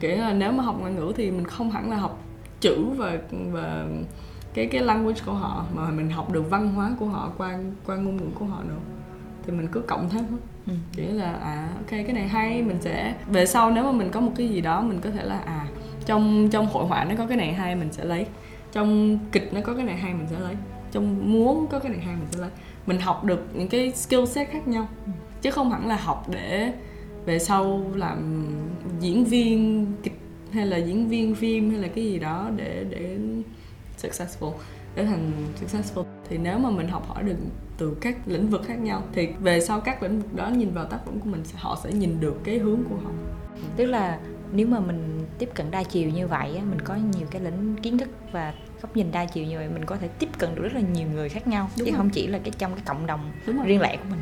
Kiểu 0.00 0.16
là 0.16 0.32
nếu 0.32 0.52
mà 0.52 0.64
học 0.64 0.76
ngoại 0.80 0.92
ngữ 0.92 1.12
thì 1.16 1.30
mình 1.30 1.44
không 1.44 1.70
hẳn 1.70 1.90
là 1.90 1.96
học 1.96 2.24
chữ 2.60 2.84
và 2.96 3.18
và 3.52 3.86
cái 4.54 4.66
cái 4.66 4.82
language 4.82 5.20
của 5.26 5.32
họ 5.32 5.66
mà 5.74 5.90
mình 5.90 6.10
học 6.10 6.32
được 6.32 6.50
văn 6.50 6.74
hóa 6.74 6.92
của 6.98 7.06
họ 7.06 7.32
qua 7.38 7.58
qua 7.86 7.96
ngôn 7.96 8.16
ngữ 8.16 8.26
của 8.34 8.44
họ 8.44 8.62
nữa. 8.68 8.78
Thì 9.46 9.52
mình 9.52 9.68
cứ 9.72 9.80
cộng 9.80 10.08
thêm 10.10 10.24
thôi. 10.30 10.38
Ừ. 10.66 10.72
kiểu 10.92 11.12
là 11.12 11.32
à 11.32 11.68
ok 11.76 11.90
cái 11.90 12.12
này 12.12 12.28
hay 12.28 12.62
mình 12.62 12.76
sẽ 12.80 13.14
về 13.26 13.46
sau 13.46 13.70
nếu 13.70 13.84
mà 13.84 13.92
mình 13.92 14.10
có 14.10 14.20
một 14.20 14.32
cái 14.36 14.48
gì 14.48 14.60
đó 14.60 14.80
mình 14.80 15.00
có 15.00 15.10
thể 15.10 15.24
là 15.24 15.38
à 15.38 15.66
trong 16.06 16.48
trong 16.50 16.66
hội 16.66 16.86
họa 16.86 17.04
nó 17.04 17.14
có 17.18 17.26
cái 17.26 17.36
này 17.36 17.52
hay 17.52 17.74
mình 17.74 17.92
sẽ 17.92 18.04
lấy. 18.04 18.26
Trong 18.72 19.18
kịch 19.32 19.54
nó 19.54 19.60
có 19.64 19.74
cái 19.74 19.84
này 19.84 19.96
hay 19.96 20.14
mình 20.14 20.26
sẽ 20.30 20.38
lấy 20.38 20.56
trong 20.92 21.32
muốn 21.32 21.66
có 21.66 21.78
cái 21.78 21.92
này 21.92 22.00
hay 22.00 22.16
mình 22.16 22.26
sẽ 22.30 22.40
lấy. 22.40 22.50
Mình 22.86 23.00
học 23.00 23.24
được 23.24 23.46
những 23.54 23.68
cái 23.68 23.92
skill 23.92 24.24
set 24.24 24.50
khác 24.50 24.68
nhau. 24.68 24.88
Chứ 25.42 25.50
không 25.50 25.70
hẳn 25.70 25.86
là 25.86 25.96
học 25.96 26.26
để 26.30 26.72
về 27.24 27.38
sau 27.38 27.82
làm 27.94 28.46
diễn 29.00 29.24
viên 29.24 29.86
kịch 30.02 30.18
hay 30.52 30.66
là 30.66 30.76
diễn 30.76 31.08
viên 31.08 31.34
phim 31.34 31.70
hay 31.70 31.78
là 31.78 31.88
cái 31.88 32.04
gì 32.04 32.18
đó 32.18 32.50
để 32.56 32.84
để 32.90 33.18
successful, 33.98 34.52
để 34.94 35.04
thành 35.04 35.32
successful. 35.60 36.04
Thì 36.28 36.38
nếu 36.38 36.58
mà 36.58 36.70
mình 36.70 36.88
học 36.88 37.08
hỏi 37.08 37.22
được 37.22 37.36
từ 37.78 37.96
các 38.00 38.28
lĩnh 38.28 38.48
vực 38.48 38.62
khác 38.66 38.78
nhau, 38.78 39.02
thì 39.12 39.28
về 39.40 39.60
sau 39.60 39.80
các 39.80 40.02
lĩnh 40.02 40.20
vực 40.20 40.34
đó 40.34 40.48
nhìn 40.48 40.70
vào 40.74 40.84
tác 40.84 40.98
phẩm 41.04 41.20
của 41.20 41.30
mình, 41.30 41.42
họ 41.54 41.78
sẽ 41.84 41.92
nhìn 41.92 42.20
được 42.20 42.40
cái 42.44 42.58
hướng 42.58 42.80
của 42.90 42.96
họ. 43.04 43.10
Tức 43.76 43.86
là 43.86 44.18
nếu 44.52 44.66
mà 44.66 44.80
mình 44.80 45.20
tiếp 45.38 45.48
cận 45.54 45.70
đa 45.70 45.82
chiều 45.82 46.10
như 46.10 46.26
vậy 46.26 46.52
mình 46.52 46.80
có 46.84 46.94
nhiều 46.94 47.26
cái 47.30 47.42
lĩnh 47.42 47.76
kiến 47.82 47.98
thức 47.98 48.08
và 48.32 48.54
góc 48.82 48.96
nhìn 48.96 49.12
đa 49.12 49.24
chiều 49.24 49.44
như 49.44 49.58
vậy 49.58 49.68
mình 49.74 49.84
có 49.84 49.96
thể 49.96 50.08
tiếp 50.08 50.28
cận 50.38 50.54
được 50.54 50.62
rất 50.62 50.74
là 50.74 50.80
nhiều 50.80 51.08
người 51.14 51.28
khác 51.28 51.46
nhau 51.48 51.70
Đúng 51.78 51.86
chứ 51.86 51.92
rồi. 51.92 51.98
không 51.98 52.10
chỉ 52.10 52.26
là 52.26 52.38
cái 52.38 52.52
trong 52.58 52.74
cái 52.74 52.82
cộng 52.86 53.06
đồng 53.06 53.30
Đúng 53.46 53.64
riêng 53.64 53.80
lẻ 53.80 53.96
của 53.96 54.04
mình. 54.10 54.18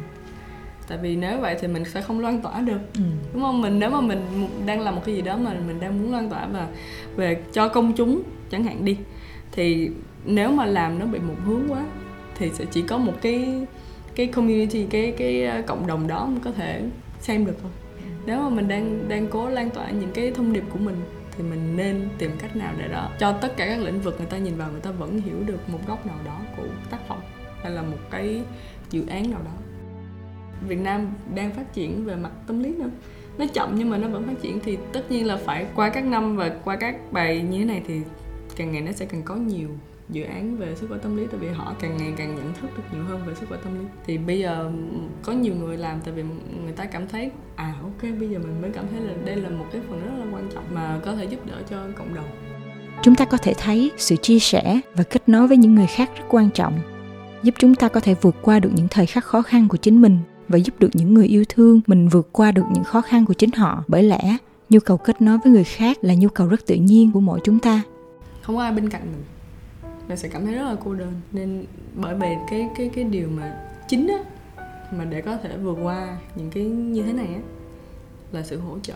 Tại 0.88 0.99
vì 0.99 1.16
nếu 1.16 1.40
vậy 1.40 1.57
thì 1.61 1.68
mình 1.68 1.85
sẽ 1.85 2.03
không 2.03 2.20
loan 2.20 2.42
tỏa 2.42 2.61
được. 2.61 2.81
Ừ. 2.94 3.03
đúng 3.33 3.42
không? 3.42 3.62
Mình 3.62 3.79
nếu 3.79 3.90
mà 3.90 4.01
mình 4.01 4.49
đang 4.66 4.81
làm 4.81 4.94
một 4.96 5.03
cái 5.05 5.14
gì 5.14 5.23
đó 5.23 5.37
mà 5.37 5.55
mình 5.66 5.81
đang 5.81 6.03
muốn 6.03 6.12
loan 6.12 6.31
tỏa 6.31 6.46
và 6.46 6.68
về 7.16 7.42
cho 7.53 7.68
công 7.68 7.92
chúng 7.92 8.23
chẳng 8.51 8.64
hạn 8.64 8.85
đi 8.85 8.96
thì 9.53 9.90
nếu 10.25 10.53
mà 10.53 10.66
làm 10.66 10.99
nó 10.99 11.07
bị 11.07 11.18
một 11.18 11.35
hướng 11.44 11.62
quá 11.68 11.85
thì 12.35 12.51
sẽ 12.55 12.64
chỉ 12.64 12.83
có 12.83 12.99
một 12.99 13.12
cái 13.23 13.66
cái 14.14 14.27
community 14.27 14.87
cái 14.90 15.14
cái 15.18 15.44
ờ, 15.44 15.62
cộng 15.66 15.87
đồng 15.87 16.09
đó 16.09 16.27
mới 16.27 16.40
có 16.44 16.53
thể 16.53 16.83
xem 17.20 17.46
được 17.46 17.57
thôi. 17.62 17.70
Nếu 18.27 18.42
mà 18.42 18.49
mình 18.49 18.68
đang 18.68 19.09
đang 19.09 19.27
cố 19.27 19.49
lan 19.49 19.70
tỏa 19.70 19.90
những 19.90 20.11
cái 20.14 20.31
thông 20.31 20.53
điệp 20.53 20.64
của 20.73 20.79
mình 20.79 20.96
thì 21.40 21.48
mình 21.50 21.76
nên 21.76 22.09
tìm 22.18 22.31
cách 22.38 22.57
nào 22.57 22.74
để 22.79 22.88
đó? 22.88 23.11
Cho 23.18 23.33
tất 23.33 23.57
cả 23.57 23.66
các 23.66 23.79
lĩnh 23.79 24.00
vực 24.00 24.14
người 24.18 24.26
ta 24.26 24.38
nhìn 24.38 24.57
vào, 24.57 24.70
người 24.70 24.81
ta 24.81 24.90
vẫn 24.90 25.20
hiểu 25.20 25.37
được 25.46 25.68
một 25.68 25.79
góc 25.87 26.07
nào 26.07 26.16
đó 26.24 26.40
của 26.57 26.66
tác 26.90 27.09
phẩm 27.09 27.18
hay 27.62 27.72
là 27.72 27.83
một 27.83 27.96
cái 28.11 28.42
dự 28.90 29.07
án 29.07 29.31
nào 29.31 29.40
đó. 29.44 29.50
Việt 30.68 30.81
Nam 30.81 31.09
đang 31.35 31.53
phát 31.53 31.72
triển 31.72 32.05
về 32.05 32.16
mặt 32.16 32.31
tâm 32.46 32.62
lý 32.62 32.74
nữa. 32.74 32.90
Nó 33.38 33.44
chậm 33.53 33.74
nhưng 33.74 33.90
mà 33.90 33.98
nó 33.98 34.09
vẫn 34.09 34.26
phát 34.26 34.42
triển 34.42 34.61
thì 34.61 34.79
tất 34.92 35.11
nhiên 35.11 35.26
là 35.26 35.37
phải 35.37 35.66
qua 35.74 35.90
các 35.90 36.05
năm 36.05 36.37
và 36.37 36.50
qua 36.64 36.76
các 36.76 37.12
bài 37.12 37.42
như 37.50 37.59
thế 37.59 37.64
này 37.64 37.83
thì 37.87 38.00
càng 38.57 38.72
ngày 38.72 38.83
nó 38.83 38.92
sẽ 38.92 39.07
càng 39.07 39.22
có 39.22 39.35
nhiều 39.35 39.68
dự 40.12 40.23
án 40.23 40.57
về 40.57 40.75
sức 40.75 40.87
khỏe 40.88 40.99
tâm 40.99 41.16
lý 41.16 41.27
tại 41.31 41.40
vì 41.40 41.49
họ 41.49 41.75
càng 41.81 41.96
ngày 41.96 42.12
càng 42.16 42.35
nhận 42.35 42.53
thức 42.61 42.70
được 42.77 42.83
nhiều 42.92 43.05
hơn 43.05 43.20
về 43.27 43.35
sức 43.35 43.46
khỏe 43.49 43.59
tâm 43.64 43.75
lý. 43.75 43.87
Thì 44.07 44.18
bây 44.18 44.38
giờ 44.38 44.73
có 45.23 45.33
nhiều 45.33 45.55
người 45.55 45.77
làm 45.77 46.01
tại 46.05 46.14
vì 46.14 46.23
người 46.64 46.73
ta 46.73 46.85
cảm 46.85 47.09
thấy 47.09 47.31
à 47.57 47.75
ok 47.83 48.03
bây 48.20 48.29
giờ 48.29 48.38
mình 48.38 48.62
mới 48.62 48.70
cảm 48.70 48.85
thấy 48.90 49.01
là 49.01 49.12
đây 49.25 49.37
là 49.37 49.51
một 49.51 49.66
cái 49.73 49.81
phần 49.88 50.01
rất 50.05 50.12
là 50.18 50.37
quan 50.37 50.49
trọng 50.55 50.64
mà 50.75 51.01
có 51.05 51.14
thể 51.14 51.25
giúp 51.25 51.46
đỡ 51.46 51.62
cho 51.70 51.77
cộng 51.99 52.14
đồng. 52.14 52.29
Chúng 53.03 53.14
ta 53.14 53.25
có 53.25 53.37
thể 53.37 53.55
thấy 53.55 53.90
sự 53.96 54.16
chia 54.16 54.38
sẻ 54.38 54.81
và 54.94 55.05
kết 55.05 55.29
nối 55.29 55.49
với 55.49 55.57
những 55.57 55.75
người 55.75 55.87
khác 55.87 56.11
rất 56.16 56.25
quan 56.29 56.51
trọng 56.51 56.81
giúp 57.42 57.55
chúng 57.59 57.75
ta 57.75 57.88
có 57.88 58.01
thể 58.01 58.14
vượt 58.20 58.37
qua 58.42 58.61
được 58.61 58.70
những 58.75 58.88
thời 58.90 59.07
khắc 59.07 59.25
khó 59.25 59.42
khăn 59.42 59.68
của 59.68 59.77
chính 59.77 60.01
mình 60.01 60.18
và 60.49 60.59
giúp 60.59 60.75
được 60.79 60.90
những 60.92 61.14
người 61.14 61.27
yêu 61.27 61.44
thương 61.49 61.81
mình 61.87 62.09
vượt 62.09 62.29
qua 62.33 62.53
được 62.53 62.64
những 62.73 62.85
khó 62.85 63.01
khăn 63.01 63.27
của 63.27 63.35
chính 63.35 63.53
họ. 63.53 63.85
Bởi 63.88 64.03
lẽ 64.03 64.37
nhu 64.70 64.81
cầu 64.81 64.96
kết 64.96 65.23
nối 65.23 65.38
với 65.44 65.53
người 65.53 65.64
khác 65.64 65.99
là 66.01 66.14
nhu 66.14 66.29
cầu 66.29 66.46
rất 66.46 66.66
tự 66.66 66.75
nhiên 66.75 67.12
của 67.12 67.20
mỗi 67.20 67.40
chúng 67.44 67.59
ta. 67.59 67.83
Không 68.42 68.57
có 68.57 68.62
ai 68.62 68.73
bên 68.73 68.88
cạnh 68.88 69.03
mình 69.03 69.23
là 70.11 70.16
sẽ 70.16 70.29
cảm 70.29 70.46
thấy 70.46 70.55
rất 70.55 70.62
là 70.62 70.77
cô 70.85 70.94
đơn. 70.94 71.12
Nên 71.33 71.64
bởi 71.94 72.14
vì 72.14 72.29
cái 72.51 72.68
cái 72.77 72.90
cái 72.94 73.05
điều 73.05 73.29
mà 73.29 73.61
chính 73.88 74.09
á, 74.09 74.18
mà 74.92 75.05
để 75.05 75.20
có 75.20 75.37
thể 75.37 75.57
vượt 75.57 75.79
qua 75.83 76.18
những 76.35 76.51
cái 76.51 76.64
như 76.64 77.03
thế 77.03 77.12
này 77.12 77.27
á, 77.27 77.40
là 78.33 78.42
sự 78.42 78.59
hỗ 78.61 78.79
trợ. 78.83 78.94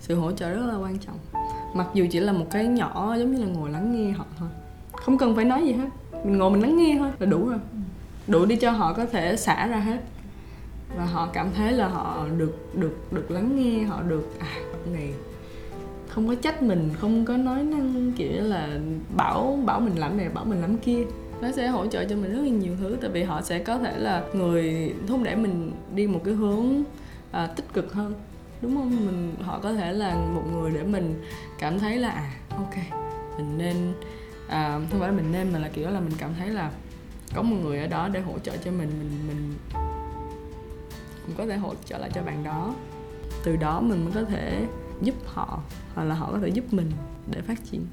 Sự 0.00 0.14
hỗ 0.14 0.32
trợ 0.32 0.50
rất 0.50 0.66
là 0.66 0.76
quan 0.76 0.98
trọng. 0.98 1.18
Mặc 1.74 1.86
dù 1.94 2.06
chỉ 2.10 2.20
là 2.20 2.32
một 2.32 2.46
cái 2.50 2.66
nhỏ, 2.66 3.16
giống 3.18 3.34
như 3.34 3.40
là 3.40 3.46
ngồi 3.46 3.70
lắng 3.70 3.96
nghe 3.96 4.12
họ 4.12 4.24
thôi. 4.38 4.48
Không 4.92 5.18
cần 5.18 5.36
phải 5.36 5.44
nói 5.44 5.62
gì 5.66 5.72
hết. 5.72 5.88
Mình 6.24 6.38
ngồi 6.38 6.50
mình 6.50 6.62
lắng 6.62 6.76
nghe 6.76 6.96
thôi 6.98 7.10
là 7.18 7.26
đủ 7.26 7.48
rồi. 7.48 7.58
Đủ 8.26 8.46
đi 8.46 8.56
cho 8.56 8.70
họ 8.70 8.92
có 8.92 9.06
thể 9.06 9.36
xả 9.36 9.66
ra 9.66 9.78
hết. 9.78 10.00
Và 10.96 11.04
họ 11.04 11.28
cảm 11.32 11.48
thấy 11.56 11.72
là 11.72 11.88
họ 11.88 12.26
được 12.38 12.74
được 12.74 13.12
được 13.12 13.30
lắng 13.30 13.56
nghe, 13.56 13.84
họ 13.84 14.02
được 14.02 14.36
à 14.38 14.56
này 14.92 15.14
không 16.14 16.28
có 16.28 16.34
trách 16.34 16.62
mình 16.62 16.90
không 17.00 17.24
có 17.24 17.36
nói 17.36 17.64
năng 17.64 18.12
kiểu 18.16 18.42
là 18.42 18.78
bảo 19.16 19.58
bảo 19.66 19.80
mình 19.80 19.98
làm 19.98 20.16
này 20.16 20.28
bảo 20.28 20.44
mình 20.44 20.60
làm 20.60 20.78
kia. 20.78 21.04
Nó 21.40 21.52
sẽ 21.52 21.68
hỗ 21.68 21.86
trợ 21.86 22.04
cho 22.04 22.16
mình 22.16 22.32
rất 22.32 22.42
là 22.42 22.48
nhiều 22.48 22.76
thứ 22.80 22.96
tại 23.00 23.10
vì 23.10 23.22
họ 23.22 23.42
sẽ 23.42 23.58
có 23.58 23.78
thể 23.78 23.98
là 23.98 24.24
người 24.34 24.94
thúc 25.06 25.20
đẩy 25.24 25.36
mình 25.36 25.72
đi 25.94 26.06
một 26.06 26.20
cái 26.24 26.34
hướng 26.34 26.82
à, 27.30 27.46
tích 27.46 27.72
cực 27.72 27.92
hơn 27.92 28.14
đúng 28.62 28.76
không? 28.76 28.90
Mình 29.06 29.34
họ 29.42 29.58
có 29.62 29.72
thể 29.72 29.92
là 29.92 30.14
một 30.14 30.42
người 30.52 30.70
để 30.70 30.82
mình 30.82 31.22
cảm 31.58 31.78
thấy 31.78 31.96
là 31.96 32.08
à 32.08 32.34
ok 32.50 32.74
mình 33.38 33.58
nên 33.58 33.76
à, 34.48 34.80
không 34.90 35.00
phải 35.00 35.08
là 35.08 35.16
mình 35.16 35.32
nên 35.32 35.52
mà 35.52 35.58
là 35.58 35.68
kiểu 35.68 35.90
là 35.90 36.00
mình 36.00 36.14
cảm 36.18 36.30
thấy 36.38 36.48
là 36.48 36.70
có 37.34 37.42
một 37.42 37.56
người 37.62 37.78
ở 37.78 37.86
đó 37.86 38.08
để 38.08 38.20
hỗ 38.20 38.38
trợ 38.38 38.56
cho 38.56 38.70
mình 38.70 38.90
mình 38.98 39.10
mình 39.28 39.54
mình 41.26 41.36
có 41.36 41.46
thể 41.46 41.56
hỗ 41.56 41.74
trợ 41.84 41.98
lại 41.98 42.10
cho 42.14 42.22
bạn 42.22 42.44
đó. 42.44 42.74
Từ 43.44 43.56
đó 43.56 43.80
mình 43.80 44.04
mới 44.04 44.12
có 44.14 44.24
thể 44.24 44.66
giúp 45.02 45.14
họ 45.26 45.62
hoặc 45.94 46.04
là 46.04 46.14
họ 46.14 46.32
có 46.32 46.38
thể 46.38 46.48
giúp 46.48 46.64
mình 46.70 46.90
để 47.30 47.40
phát 47.40 47.58
triển. 47.70 47.86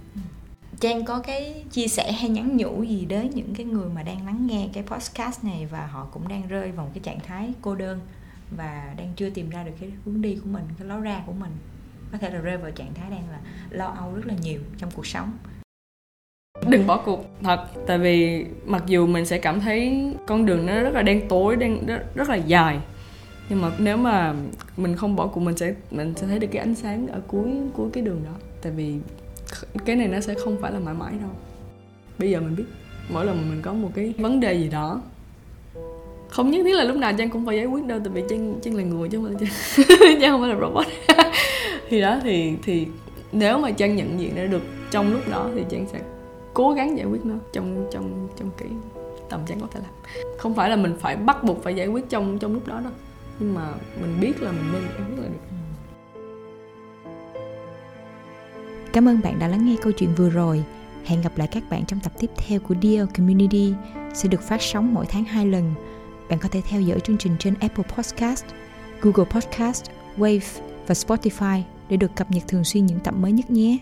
Trang 0.79 1.05
có 1.05 1.19
cái 1.19 1.63
chia 1.71 1.87
sẻ 1.87 2.11
hay 2.11 2.29
nhắn 2.29 2.57
nhủ 2.57 2.83
gì 2.83 3.05
đến 3.05 3.29
những 3.33 3.53
cái 3.55 3.65
người 3.65 3.89
mà 3.89 4.03
đang 4.03 4.25
lắng 4.25 4.47
nghe 4.47 4.69
cái 4.73 4.83
podcast 4.83 5.43
này 5.43 5.67
và 5.71 5.85
họ 5.85 6.07
cũng 6.11 6.27
đang 6.27 6.47
rơi 6.47 6.71
vào 6.71 6.85
một 6.85 6.91
cái 6.93 7.01
trạng 7.03 7.19
thái 7.19 7.53
cô 7.61 7.75
đơn 7.75 7.99
và 8.57 8.93
đang 8.97 9.13
chưa 9.15 9.29
tìm 9.29 9.49
ra 9.49 9.63
được 9.63 9.71
cái 9.79 9.91
hướng 10.05 10.21
đi 10.21 10.35
của 10.35 10.49
mình, 10.49 10.63
cái 10.79 10.87
lối 10.87 11.01
ra 11.01 11.23
của 11.25 11.33
mình? 11.33 11.51
Có 12.11 12.17
thể 12.17 12.29
là 12.29 12.39
rơi 12.39 12.57
vào 12.57 12.71
trạng 12.71 12.93
thái 12.93 13.09
đang 13.09 13.29
là 13.29 13.39
lo 13.69 13.85
âu 13.85 14.13
rất 14.15 14.25
là 14.25 14.33
nhiều 14.41 14.61
trong 14.77 14.89
cuộc 14.95 15.07
sống. 15.07 15.31
Đừng 16.67 16.87
bỏ 16.87 16.97
cuộc 17.05 17.25
thật. 17.43 17.67
Tại 17.87 17.97
vì 17.97 18.45
mặc 18.65 18.83
dù 18.87 19.07
mình 19.07 19.25
sẽ 19.25 19.37
cảm 19.37 19.59
thấy 19.59 20.05
con 20.27 20.45
đường 20.45 20.65
nó 20.65 20.81
rất 20.81 20.93
là 20.93 21.01
đen 21.01 21.27
tối 21.29 21.55
đen 21.55 21.85
rất, 21.85 22.15
rất 22.15 22.29
là 22.29 22.35
dài 22.35 22.79
nhưng 23.51 23.61
mà 23.61 23.71
nếu 23.77 23.97
mà 23.97 24.33
mình 24.77 24.95
không 24.95 25.15
bỏ 25.15 25.27
cuộc 25.27 25.41
mình 25.41 25.57
sẽ 25.57 25.73
mình 25.91 26.13
sẽ 26.15 26.27
thấy 26.27 26.39
được 26.39 26.47
cái 26.51 26.61
ánh 26.61 26.75
sáng 26.75 27.07
ở 27.07 27.21
cuối 27.27 27.49
cuối 27.73 27.89
cái 27.93 28.03
đường 28.03 28.21
đó. 28.25 28.31
Tại 28.61 28.71
vì 28.71 28.95
cái 29.85 29.95
này 29.95 30.07
nó 30.07 30.19
sẽ 30.19 30.33
không 30.33 30.57
phải 30.61 30.71
là 30.71 30.79
mãi 30.79 30.93
mãi 30.93 31.13
đâu. 31.21 31.29
Bây 32.19 32.31
giờ 32.31 32.39
mình 32.39 32.55
biết 32.55 32.63
mỗi 33.09 33.25
lần 33.25 33.49
mình 33.49 33.61
có 33.61 33.73
một 33.73 33.89
cái 33.95 34.13
vấn 34.17 34.39
đề 34.39 34.53
gì 34.53 34.69
đó 34.69 35.01
không 36.29 36.51
nhất 36.51 36.61
thiết 36.63 36.75
là 36.75 36.83
lúc 36.83 36.97
nào 36.97 37.13
trang 37.17 37.29
cũng 37.29 37.45
phải 37.45 37.55
giải 37.55 37.65
quyết 37.65 37.85
đâu 37.85 37.99
tại 37.99 38.09
vì 38.13 38.23
trang 38.29 38.59
trang 38.61 38.75
là 38.75 38.83
người 38.83 39.09
chứ 39.09 39.17
không 39.17 39.35
phải 39.39 39.47
trang, 39.47 40.19
trang 40.21 40.31
không 40.31 40.41
phải 40.41 40.49
là 40.49 40.59
robot. 40.59 40.85
Thì 41.89 42.01
đó 42.01 42.19
thì 42.23 42.53
thì 42.63 42.87
nếu 43.31 43.57
mà 43.57 43.71
trang 43.71 43.95
nhận 43.95 44.19
diện 44.19 44.35
ra 44.35 44.45
được 44.45 44.61
trong 44.91 45.13
lúc 45.13 45.21
đó 45.31 45.49
thì 45.55 45.63
trang 45.69 45.85
sẽ 45.91 45.99
cố 46.53 46.71
gắng 46.71 46.97
giải 46.97 47.05
quyết 47.05 47.25
nó 47.25 47.35
trong 47.53 47.87
trong 47.91 48.27
trong 48.37 48.49
kỹ 48.57 48.65
tầm 49.29 49.39
trang 49.47 49.59
có 49.59 49.67
thể 49.71 49.79
làm. 49.79 49.91
Không 50.37 50.55
phải 50.55 50.69
là 50.69 50.75
mình 50.75 50.95
phải 50.99 51.15
bắt 51.15 51.43
buộc 51.43 51.63
phải 51.63 51.75
giải 51.75 51.87
quyết 51.87 52.09
trong 52.09 52.39
trong 52.39 52.53
lúc 52.53 52.67
đó 52.67 52.79
đâu 52.83 52.93
nhưng 53.41 53.53
mà 53.53 53.73
mình 54.01 54.19
biết 54.21 54.41
là 54.41 54.51
mình 54.51 54.71
nên 54.73 54.83
uống 54.97 55.19
là 55.19 55.27
được 55.27 55.39
Cảm 58.93 59.07
ơn 59.07 59.21
bạn 59.23 59.39
đã 59.39 59.47
lắng 59.47 59.65
nghe 59.65 59.75
câu 59.81 59.91
chuyện 59.91 60.09
vừa 60.15 60.29
rồi. 60.29 60.63
Hẹn 61.05 61.21
gặp 61.21 61.37
lại 61.37 61.47
các 61.51 61.63
bạn 61.69 61.85
trong 61.85 61.99
tập 61.99 62.11
tiếp 62.19 62.29
theo 62.37 62.59
của 62.59 62.75
Dear 62.81 63.07
Community 63.17 63.73
sẽ 64.13 64.29
được 64.29 64.41
phát 64.41 64.61
sóng 64.61 64.93
mỗi 64.93 65.05
tháng 65.05 65.23
2 65.23 65.45
lần. 65.45 65.73
Bạn 66.29 66.39
có 66.39 66.49
thể 66.49 66.61
theo 66.69 66.81
dõi 66.81 66.99
chương 66.99 67.17
trình 67.17 67.35
trên 67.39 67.53
Apple 67.59 67.83
Podcast, 67.95 68.45
Google 69.01 69.31
Podcast, 69.31 69.85
Wave 70.17 70.61
và 70.87 70.93
Spotify 70.93 71.61
để 71.89 71.97
được 71.97 72.15
cập 72.15 72.31
nhật 72.31 72.43
thường 72.47 72.63
xuyên 72.63 72.85
những 72.85 72.99
tập 72.99 73.13
mới 73.19 73.31
nhất 73.31 73.51
nhé. 73.51 73.77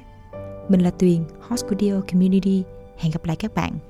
Mình 0.69 0.81
là 0.81 0.91
Tuyền, 0.91 1.23
host 1.41 1.65
của 1.69 1.75
Dear 1.79 2.03
Community. 2.11 2.63
Hẹn 2.97 3.11
gặp 3.11 3.25
lại 3.25 3.35
các 3.35 3.55
bạn. 3.55 3.88